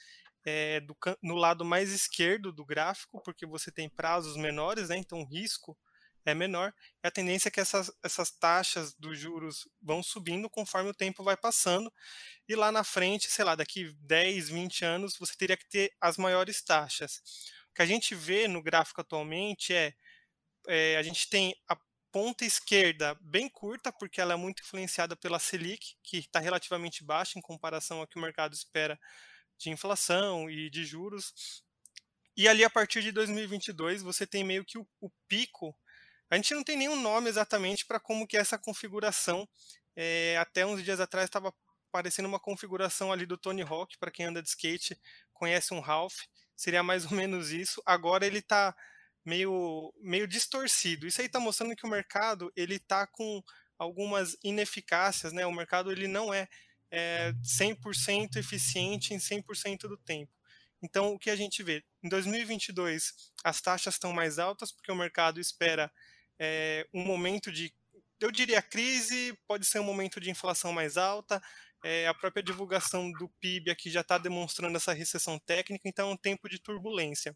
é, 0.45 0.79
do, 0.82 0.95
no 1.21 1.36
lado 1.36 1.63
mais 1.63 1.91
esquerdo 1.91 2.51
do 2.51 2.65
gráfico, 2.65 3.21
porque 3.23 3.45
você 3.45 3.71
tem 3.71 3.89
prazos 3.89 4.36
menores, 4.36 4.89
né, 4.89 4.97
então 4.97 5.21
o 5.21 5.25
risco 5.25 5.77
é 6.25 6.34
menor, 6.34 6.73
e 7.03 7.08
a 7.08 7.12
tendência 7.12 7.49
é 7.49 7.51
que 7.51 7.60
essas, 7.60 7.91
essas 8.01 8.32
taxas 8.32 8.93
dos 8.93 9.19
juros 9.19 9.67
vão 9.82 10.01
subindo 10.01 10.49
conforme 10.49 10.89
o 10.89 10.93
tempo 10.93 11.23
vai 11.23 11.36
passando, 11.36 11.91
e 12.47 12.56
lá 12.56 12.71
na 12.71 12.84
frente, 12.84 13.29
sei 13.29 13.43
lá, 13.43 13.56
daqui 13.56 13.93
10, 13.99 14.49
20 14.49 14.86
anos, 14.86 15.17
você 15.17 15.36
teria 15.36 15.58
que 15.58 15.67
ter 15.67 15.93
as 15.99 16.17
maiores 16.17 16.62
taxas. 16.62 17.21
O 17.71 17.73
que 17.73 17.82
a 17.82 17.86
gente 17.86 18.15
vê 18.15 18.47
no 18.47 18.62
gráfico 18.62 19.01
atualmente 19.01 19.73
é, 19.73 19.93
é 20.67 20.97
a 20.97 21.03
gente 21.03 21.29
tem 21.29 21.56
a 21.67 21.77
ponta 22.12 22.45
esquerda 22.45 23.17
bem 23.19 23.49
curta, 23.49 23.91
porque 23.91 24.21
ela 24.21 24.34
é 24.34 24.38
muito 24.38 24.62
influenciada 24.62 25.15
pela 25.15 25.39
Selic, 25.39 25.95
que 26.03 26.19
está 26.19 26.39
relativamente 26.39 27.03
baixa 27.03 27.39
em 27.39 27.41
comparação 27.41 27.99
ao 27.99 28.08
que 28.08 28.17
o 28.17 28.21
mercado 28.21 28.53
espera 28.53 28.99
de 29.63 29.69
inflação 29.69 30.49
e 30.49 30.69
de 30.69 30.86
juros. 30.86 31.63
E 32.36 32.47
ali, 32.47 32.63
a 32.63 32.69
partir 32.69 33.02
de 33.02 33.12
2022, 33.12 34.02
você 34.02 34.26
tem 34.28 34.43
meio 34.43 34.65
que 34.65 34.78
o, 34.78 34.88
o 34.99 35.10
pico. 35.28 35.76
A 36.30 36.36
gente 36.36 36.54
não 36.54 36.63
tem 36.63 36.78
nenhum 36.78 36.99
nome 36.99 37.30
exatamente 37.30 37.86
para 37.86 37.99
como 37.99 38.28
que 38.28 38.36
é 38.36 38.39
essa 38.39 38.58
configuração. 38.58 39.47
É, 39.95 40.38
até 40.38 40.65
uns 40.65 40.84
dias 40.84 40.99
atrás 40.99 41.26
estava 41.26 41.54
parecendo 41.91 42.28
uma 42.28 42.39
configuração 42.39 43.12
ali 43.12 43.26
do 43.26 43.38
Tony 43.38 43.62
Hawk, 43.62 43.97
para 43.99 44.10
quem 44.10 44.26
anda 44.26 44.41
de 44.41 44.49
skate, 44.49 44.99
conhece 45.32 45.76
um 45.76 45.80
Ralph, 45.80 46.21
seria 46.56 46.82
mais 46.82 47.06
ou 47.06 47.12
menos 47.12 47.52
isso. 47.52 47.82
Agora 47.86 48.26
ele 48.26 48.39
está 48.39 48.76
meio, 49.23 49.93
meio 50.02 50.28
distorcido. 50.28 51.06
Isso 51.06 51.21
aí 51.21 51.28
está 51.28 51.39
mostrando 51.39 51.76
que 51.76 51.86
o 51.86 51.89
mercado 51.89 52.52
ele 52.56 52.76
está 52.76 53.06
com 53.06 53.43
algumas 53.78 54.36
ineficácias, 54.43 55.32
né? 55.32 55.45
O 55.45 55.52
mercado 55.52 55.91
ele 55.91 56.08
não 56.08 56.34
é 56.34 56.47
é, 56.93 57.34
100% 57.43 58.36
eficiente 58.36 59.15
em 59.15 59.17
100% 59.17 59.88
do 59.88 59.97
tempo. 59.97 60.32
Então, 60.79 61.12
o 61.12 61.17
que 61.17 61.32
a 61.32 61.36
gente 61.36 61.63
vê? 61.63 61.84
Em 62.03 62.08
2022, 62.08 63.32
as 63.43 63.60
taxas 63.62 63.95
estão 63.95 64.13
mais 64.13 64.38
altas 64.38 64.71
porque 64.71 64.91
o 64.91 64.95
mercado 64.95 65.39
espera 65.39 65.91
é, 66.39 66.88
um 66.93 67.03
momento 67.03 67.51
de, 67.51 67.73
eu 68.19 68.32
diria, 68.32 68.62
crise, 68.62 69.36
pode 69.47 69.65
ser 69.65 69.79
um 69.79 69.84
momento 69.84 70.19
de 70.19 70.29
inflação 70.29 70.71
mais 70.71 70.95
alta, 70.95 71.41
é, 71.84 72.08
a 72.08 72.13
própria 72.13 72.43
divulgação 72.43 73.12
do 73.12 73.27
PIB 73.41 73.71
aqui 73.71 73.89
já 73.89 74.01
está 74.01 74.19
demonstrando 74.19 74.77
essa 74.77 74.93
recessão 74.93 75.39
técnica, 75.39 75.89
então 75.89 76.10
é 76.10 76.13
um 76.13 76.17
tempo 76.17 76.47
de 76.47 76.60
turbulência. 76.60 77.36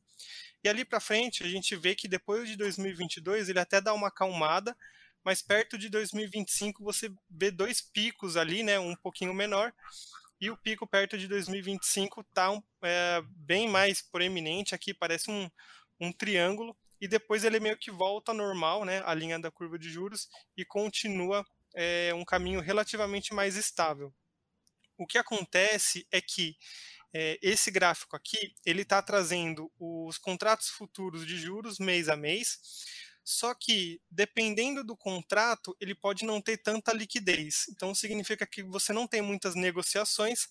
E 0.64 0.70
ali 0.70 0.86
para 0.86 1.00
frente, 1.00 1.44
a 1.44 1.50
gente 1.50 1.76
vê 1.76 1.96
que 1.96 2.08
depois 2.08 2.48
de 2.48 2.56
2022 2.56 3.50
ele 3.50 3.60
até 3.60 3.82
dá 3.82 3.94
uma 3.94 4.10
acalmada, 4.10 4.78
mas 5.24 5.42
perto 5.42 5.78
de 5.78 5.90
2025 5.90 6.84
você 6.84 7.12
vê 7.30 7.52
dois 7.52 7.82
picos 7.82 8.38
ali, 8.38 8.64
né, 8.64 8.80
um 8.80 8.96
pouquinho 8.96 9.34
menor, 9.34 9.74
e 10.40 10.50
o 10.50 10.58
pico 10.58 10.86
perto 10.86 11.18
de 11.18 11.28
2025 11.28 12.22
está 12.22 12.50
é, 12.84 13.22
bem 13.26 13.68
mais 13.68 14.02
proeminente 14.02 14.76
aqui, 14.76 14.94
parece 14.94 15.32
um, 15.32 15.50
um 16.00 16.12
triângulo, 16.12 16.78
e 17.02 17.08
depois 17.08 17.44
ele 17.44 17.60
meio 17.60 17.78
que 17.78 17.92
volta 17.92 18.34
normal, 18.34 18.86
né, 18.86 19.02
a 19.06 19.14
linha 19.14 19.40
da 19.40 19.52
curva 19.52 19.78
de 19.78 19.90
juros, 19.90 20.28
e 20.56 20.64
continua 20.64 21.46
é, 21.76 22.14
um 22.14 22.26
caminho 22.26 22.60
relativamente 22.60 23.34
mais 23.34 23.56
estável. 23.56 24.14
O 24.98 25.06
que 25.06 25.18
acontece 25.18 26.08
é 26.12 26.20
que 26.20 26.58
é, 27.14 27.40
esse 27.42 27.72
gráfico 27.72 28.16
aqui 28.16 28.54
ele 28.66 28.82
está 28.82 29.02
trazendo 29.02 29.72
os 29.80 30.18
contratos 30.18 30.70
futuros 30.70 31.26
de 31.26 31.38
juros 31.38 31.80
mês 31.80 32.10
a 32.10 32.16
mês, 32.16 32.60
só 33.30 33.54
que, 33.54 34.00
dependendo 34.10 34.86
do 34.86 34.96
contrato, 34.96 35.76
ele 35.82 35.94
pode 35.94 36.24
não 36.26 36.40
ter 36.40 36.56
tanta 36.60 36.94
liquidez. 36.94 37.66
Então, 37.70 37.94
significa 37.94 38.48
que 38.48 38.64
você 38.64 38.94
não 38.94 39.06
tem 39.06 39.22
muitas 39.22 39.54
negociações. 39.54 40.48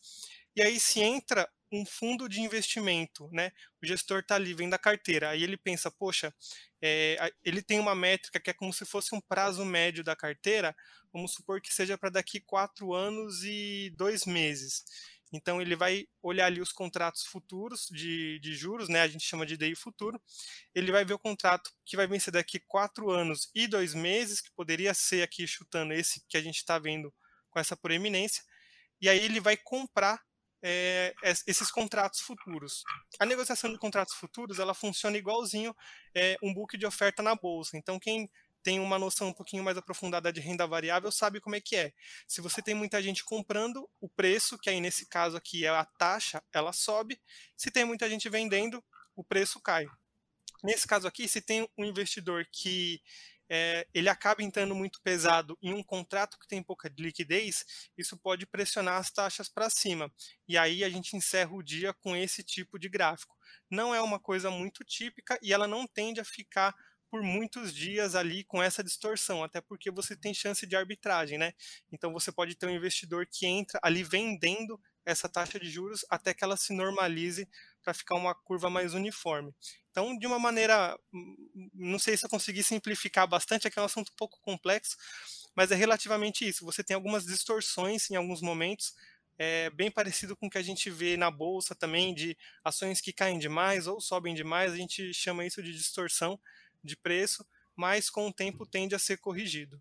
E 0.54 0.60
aí, 0.60 0.78
se 0.78 1.00
entra 1.00 1.50
um 1.72 1.86
fundo 1.86 2.28
de 2.28 2.42
investimento, 2.42 3.30
né? 3.32 3.50
O 3.82 3.86
gestor 3.86 4.18
está 4.18 4.34
ali, 4.34 4.52
vem 4.52 4.68
da 4.68 4.76
carteira. 4.76 5.30
Aí 5.30 5.42
ele 5.42 5.56
pensa, 5.56 5.90
poxa, 5.90 6.34
é, 6.82 7.32
ele 7.42 7.62
tem 7.62 7.80
uma 7.80 7.94
métrica 7.94 8.38
que 8.38 8.50
é 8.50 8.54
como 8.54 8.74
se 8.74 8.84
fosse 8.84 9.14
um 9.14 9.22
prazo 9.22 9.64
médio 9.64 10.04
da 10.04 10.14
carteira. 10.14 10.76
Vamos 11.10 11.32
supor 11.32 11.62
que 11.62 11.72
seja 11.72 11.96
para 11.96 12.10
daqui 12.10 12.40
quatro 12.40 12.92
anos 12.92 13.42
e 13.42 13.90
dois 13.96 14.26
meses. 14.26 14.84
Então 15.32 15.60
ele 15.60 15.74
vai 15.74 16.06
olhar 16.22 16.46
ali 16.46 16.60
os 16.60 16.72
contratos 16.72 17.24
futuros 17.24 17.86
de, 17.90 18.38
de 18.40 18.54
juros, 18.54 18.88
né? 18.88 19.02
A 19.02 19.08
gente 19.08 19.24
chama 19.24 19.44
de 19.44 19.56
DI 19.56 19.74
futuro. 19.74 20.20
Ele 20.74 20.92
vai 20.92 21.04
ver 21.04 21.14
o 21.14 21.18
contrato 21.18 21.70
que 21.84 21.96
vai 21.96 22.06
vencer 22.06 22.32
daqui 22.32 22.60
quatro 22.66 23.10
anos 23.10 23.50
e 23.54 23.66
dois 23.66 23.94
meses, 23.94 24.40
que 24.40 24.50
poderia 24.54 24.94
ser 24.94 25.22
aqui 25.22 25.46
chutando 25.46 25.92
esse 25.92 26.24
que 26.28 26.36
a 26.36 26.42
gente 26.42 26.56
está 26.56 26.78
vendo 26.78 27.12
com 27.50 27.58
essa 27.58 27.76
proeminência. 27.76 28.42
E 29.00 29.08
aí 29.08 29.18
ele 29.18 29.40
vai 29.40 29.56
comprar 29.56 30.20
é, 30.62 31.14
esses 31.46 31.70
contratos 31.70 32.20
futuros. 32.20 32.82
A 33.18 33.26
negociação 33.26 33.70
de 33.72 33.78
contratos 33.78 34.14
futuros 34.14 34.58
ela 34.58 34.74
funciona 34.74 35.16
igualzinho 35.16 35.74
é, 36.14 36.36
um 36.42 36.52
book 36.52 36.76
de 36.76 36.86
oferta 36.86 37.22
na 37.22 37.34
bolsa. 37.34 37.76
Então 37.76 37.98
quem 37.98 38.30
tem 38.66 38.80
uma 38.80 38.98
noção 38.98 39.28
um 39.28 39.32
pouquinho 39.32 39.62
mais 39.62 39.76
aprofundada 39.76 40.32
de 40.32 40.40
renda 40.40 40.66
variável 40.66 41.12
sabe 41.12 41.38
como 41.40 41.54
é 41.54 41.60
que 41.60 41.76
é. 41.76 41.92
Se 42.26 42.40
você 42.40 42.60
tem 42.60 42.74
muita 42.74 43.00
gente 43.00 43.24
comprando, 43.24 43.88
o 44.00 44.08
preço, 44.08 44.58
que 44.58 44.68
aí 44.68 44.80
nesse 44.80 45.06
caso 45.06 45.36
aqui 45.36 45.64
é 45.64 45.68
a 45.68 45.84
taxa, 45.84 46.42
ela 46.52 46.72
sobe. 46.72 47.20
Se 47.56 47.70
tem 47.70 47.84
muita 47.84 48.10
gente 48.10 48.28
vendendo, 48.28 48.82
o 49.14 49.22
preço 49.22 49.60
cai. 49.60 49.86
Nesse 50.64 50.84
caso 50.84 51.06
aqui, 51.06 51.28
se 51.28 51.40
tem 51.40 51.68
um 51.78 51.84
investidor 51.84 52.44
que 52.50 53.00
é, 53.48 53.86
ele 53.94 54.08
acaba 54.08 54.42
entrando 54.42 54.74
muito 54.74 55.00
pesado 55.00 55.56
em 55.62 55.72
um 55.72 55.80
contrato 55.84 56.36
que 56.36 56.48
tem 56.48 56.60
pouca 56.60 56.92
liquidez, 56.98 57.64
isso 57.96 58.16
pode 58.16 58.46
pressionar 58.46 58.98
as 58.98 59.12
taxas 59.12 59.48
para 59.48 59.70
cima. 59.70 60.12
E 60.48 60.58
aí 60.58 60.82
a 60.82 60.90
gente 60.90 61.16
encerra 61.16 61.52
o 61.52 61.62
dia 61.62 61.94
com 61.94 62.16
esse 62.16 62.42
tipo 62.42 62.80
de 62.80 62.88
gráfico. 62.88 63.36
Não 63.70 63.94
é 63.94 64.00
uma 64.00 64.18
coisa 64.18 64.50
muito 64.50 64.82
típica 64.84 65.38
e 65.40 65.52
ela 65.52 65.68
não 65.68 65.86
tende 65.86 66.18
a 66.18 66.24
ficar 66.24 66.74
por 67.10 67.22
muitos 67.22 67.72
dias 67.74 68.14
ali 68.14 68.44
com 68.44 68.62
essa 68.62 68.82
distorção, 68.82 69.42
até 69.44 69.60
porque 69.60 69.90
você 69.90 70.16
tem 70.16 70.34
chance 70.34 70.66
de 70.66 70.76
arbitragem, 70.76 71.38
né? 71.38 71.52
Então 71.92 72.12
você 72.12 72.32
pode 72.32 72.54
ter 72.54 72.66
um 72.66 72.74
investidor 72.74 73.26
que 73.30 73.46
entra 73.46 73.78
ali 73.82 74.02
vendendo 74.02 74.80
essa 75.04 75.28
taxa 75.28 75.58
de 75.60 75.70
juros 75.70 76.04
até 76.10 76.34
que 76.34 76.42
ela 76.42 76.56
se 76.56 76.72
normalize 76.72 77.48
para 77.82 77.94
ficar 77.94 78.16
uma 78.16 78.34
curva 78.34 78.68
mais 78.68 78.92
uniforme. 78.92 79.54
Então, 79.90 80.18
de 80.18 80.26
uma 80.26 80.38
maneira, 80.38 80.98
hum, 81.14 81.70
não 81.72 81.98
sei 81.98 82.16
se 82.16 82.26
eu 82.26 82.30
consegui 82.30 82.62
simplificar 82.62 83.26
bastante, 83.28 83.68
aqui 83.68 83.78
é 83.78 83.82
um 83.82 83.86
assunto 83.86 84.10
um 84.10 84.16
pouco 84.16 84.38
complexo, 84.40 84.96
mas 85.54 85.70
é 85.70 85.74
relativamente 85.76 86.46
isso. 86.46 86.64
Você 86.64 86.82
tem 86.82 86.94
algumas 86.94 87.24
distorções 87.24 88.10
em 88.10 88.16
alguns 88.16 88.42
momentos, 88.42 88.92
é 89.38 89.70
bem 89.70 89.90
parecido 89.90 90.36
com 90.36 90.46
o 90.46 90.50
que 90.50 90.58
a 90.58 90.62
gente 90.62 90.90
vê 90.90 91.16
na 91.16 91.30
bolsa 91.30 91.74
também, 91.74 92.14
de 92.14 92.36
ações 92.64 93.00
que 93.00 93.12
caem 93.12 93.38
demais 93.38 93.86
ou 93.86 94.00
sobem 94.00 94.34
demais, 94.34 94.72
a 94.72 94.76
gente 94.76 95.14
chama 95.14 95.46
isso 95.46 95.62
de 95.62 95.72
distorção 95.72 96.38
de 96.86 96.96
preço, 96.96 97.44
mas 97.74 98.08
com 98.08 98.26
o 98.26 98.32
tempo 98.32 98.64
tende 98.64 98.94
a 98.94 98.98
ser 98.98 99.18
corrigido. 99.18 99.80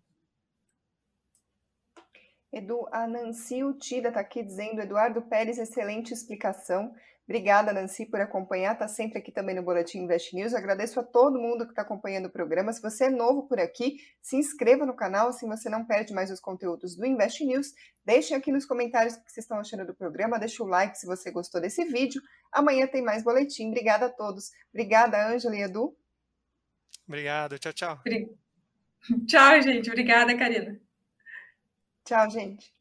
Edu, 2.52 2.86
a 2.92 3.06
Nancy 3.06 3.64
Utida 3.64 4.08
está 4.08 4.20
aqui 4.20 4.42
dizendo, 4.42 4.80
Eduardo 4.80 5.22
Pérez, 5.22 5.58
excelente 5.58 6.12
explicação. 6.12 6.94
Obrigada, 7.28 7.72
Nancy, 7.72 8.06
por 8.06 8.20
acompanhar. 8.20 8.74
Está 8.74 8.86
sempre 8.86 9.18
aqui 9.18 9.32
também 9.32 9.54
no 9.54 9.62
Boletim 9.62 9.98
Invest 9.98 10.34
News. 10.34 10.54
agradeço 10.54 11.00
a 11.00 11.02
todo 11.02 11.40
mundo 11.40 11.64
que 11.64 11.72
está 11.72 11.82
acompanhando 11.82 12.26
o 12.26 12.30
programa. 12.30 12.72
Se 12.72 12.80
você 12.80 13.06
é 13.06 13.10
novo 13.10 13.48
por 13.48 13.58
aqui, 13.58 13.96
se 14.22 14.36
inscreva 14.36 14.86
no 14.86 14.94
canal, 14.94 15.28
assim 15.28 15.48
você 15.48 15.68
não 15.68 15.84
perde 15.84 16.14
mais 16.14 16.30
os 16.30 16.38
conteúdos 16.38 16.96
do 16.96 17.04
Invest 17.04 17.44
News. 17.44 17.72
Deixem 18.04 18.36
aqui 18.36 18.52
nos 18.52 18.64
comentários 18.64 19.14
o 19.14 19.24
que 19.24 19.32
vocês 19.32 19.44
estão 19.44 19.58
achando 19.58 19.84
do 19.84 19.94
programa. 19.94 20.38
Deixe 20.38 20.62
o 20.62 20.66
like 20.66 20.96
se 20.96 21.04
você 21.04 21.32
gostou 21.32 21.60
desse 21.60 21.84
vídeo. 21.86 22.22
Amanhã 22.52 22.86
tem 22.86 23.02
mais 23.02 23.24
boletim. 23.24 23.68
Obrigada 23.68 24.06
a 24.06 24.10
todos. 24.10 24.52
Obrigada, 24.72 25.28
Ângela 25.28 25.56
e 25.56 25.62
Edu. 25.62 25.96
Obrigado. 27.06 27.58
Tchau, 27.58 27.72
tchau. 27.72 28.02
Tchau, 29.26 29.62
gente. 29.62 29.88
Obrigada, 29.90 30.36
Karina. 30.36 30.80
Tchau, 32.04 32.30
gente. 32.30 32.75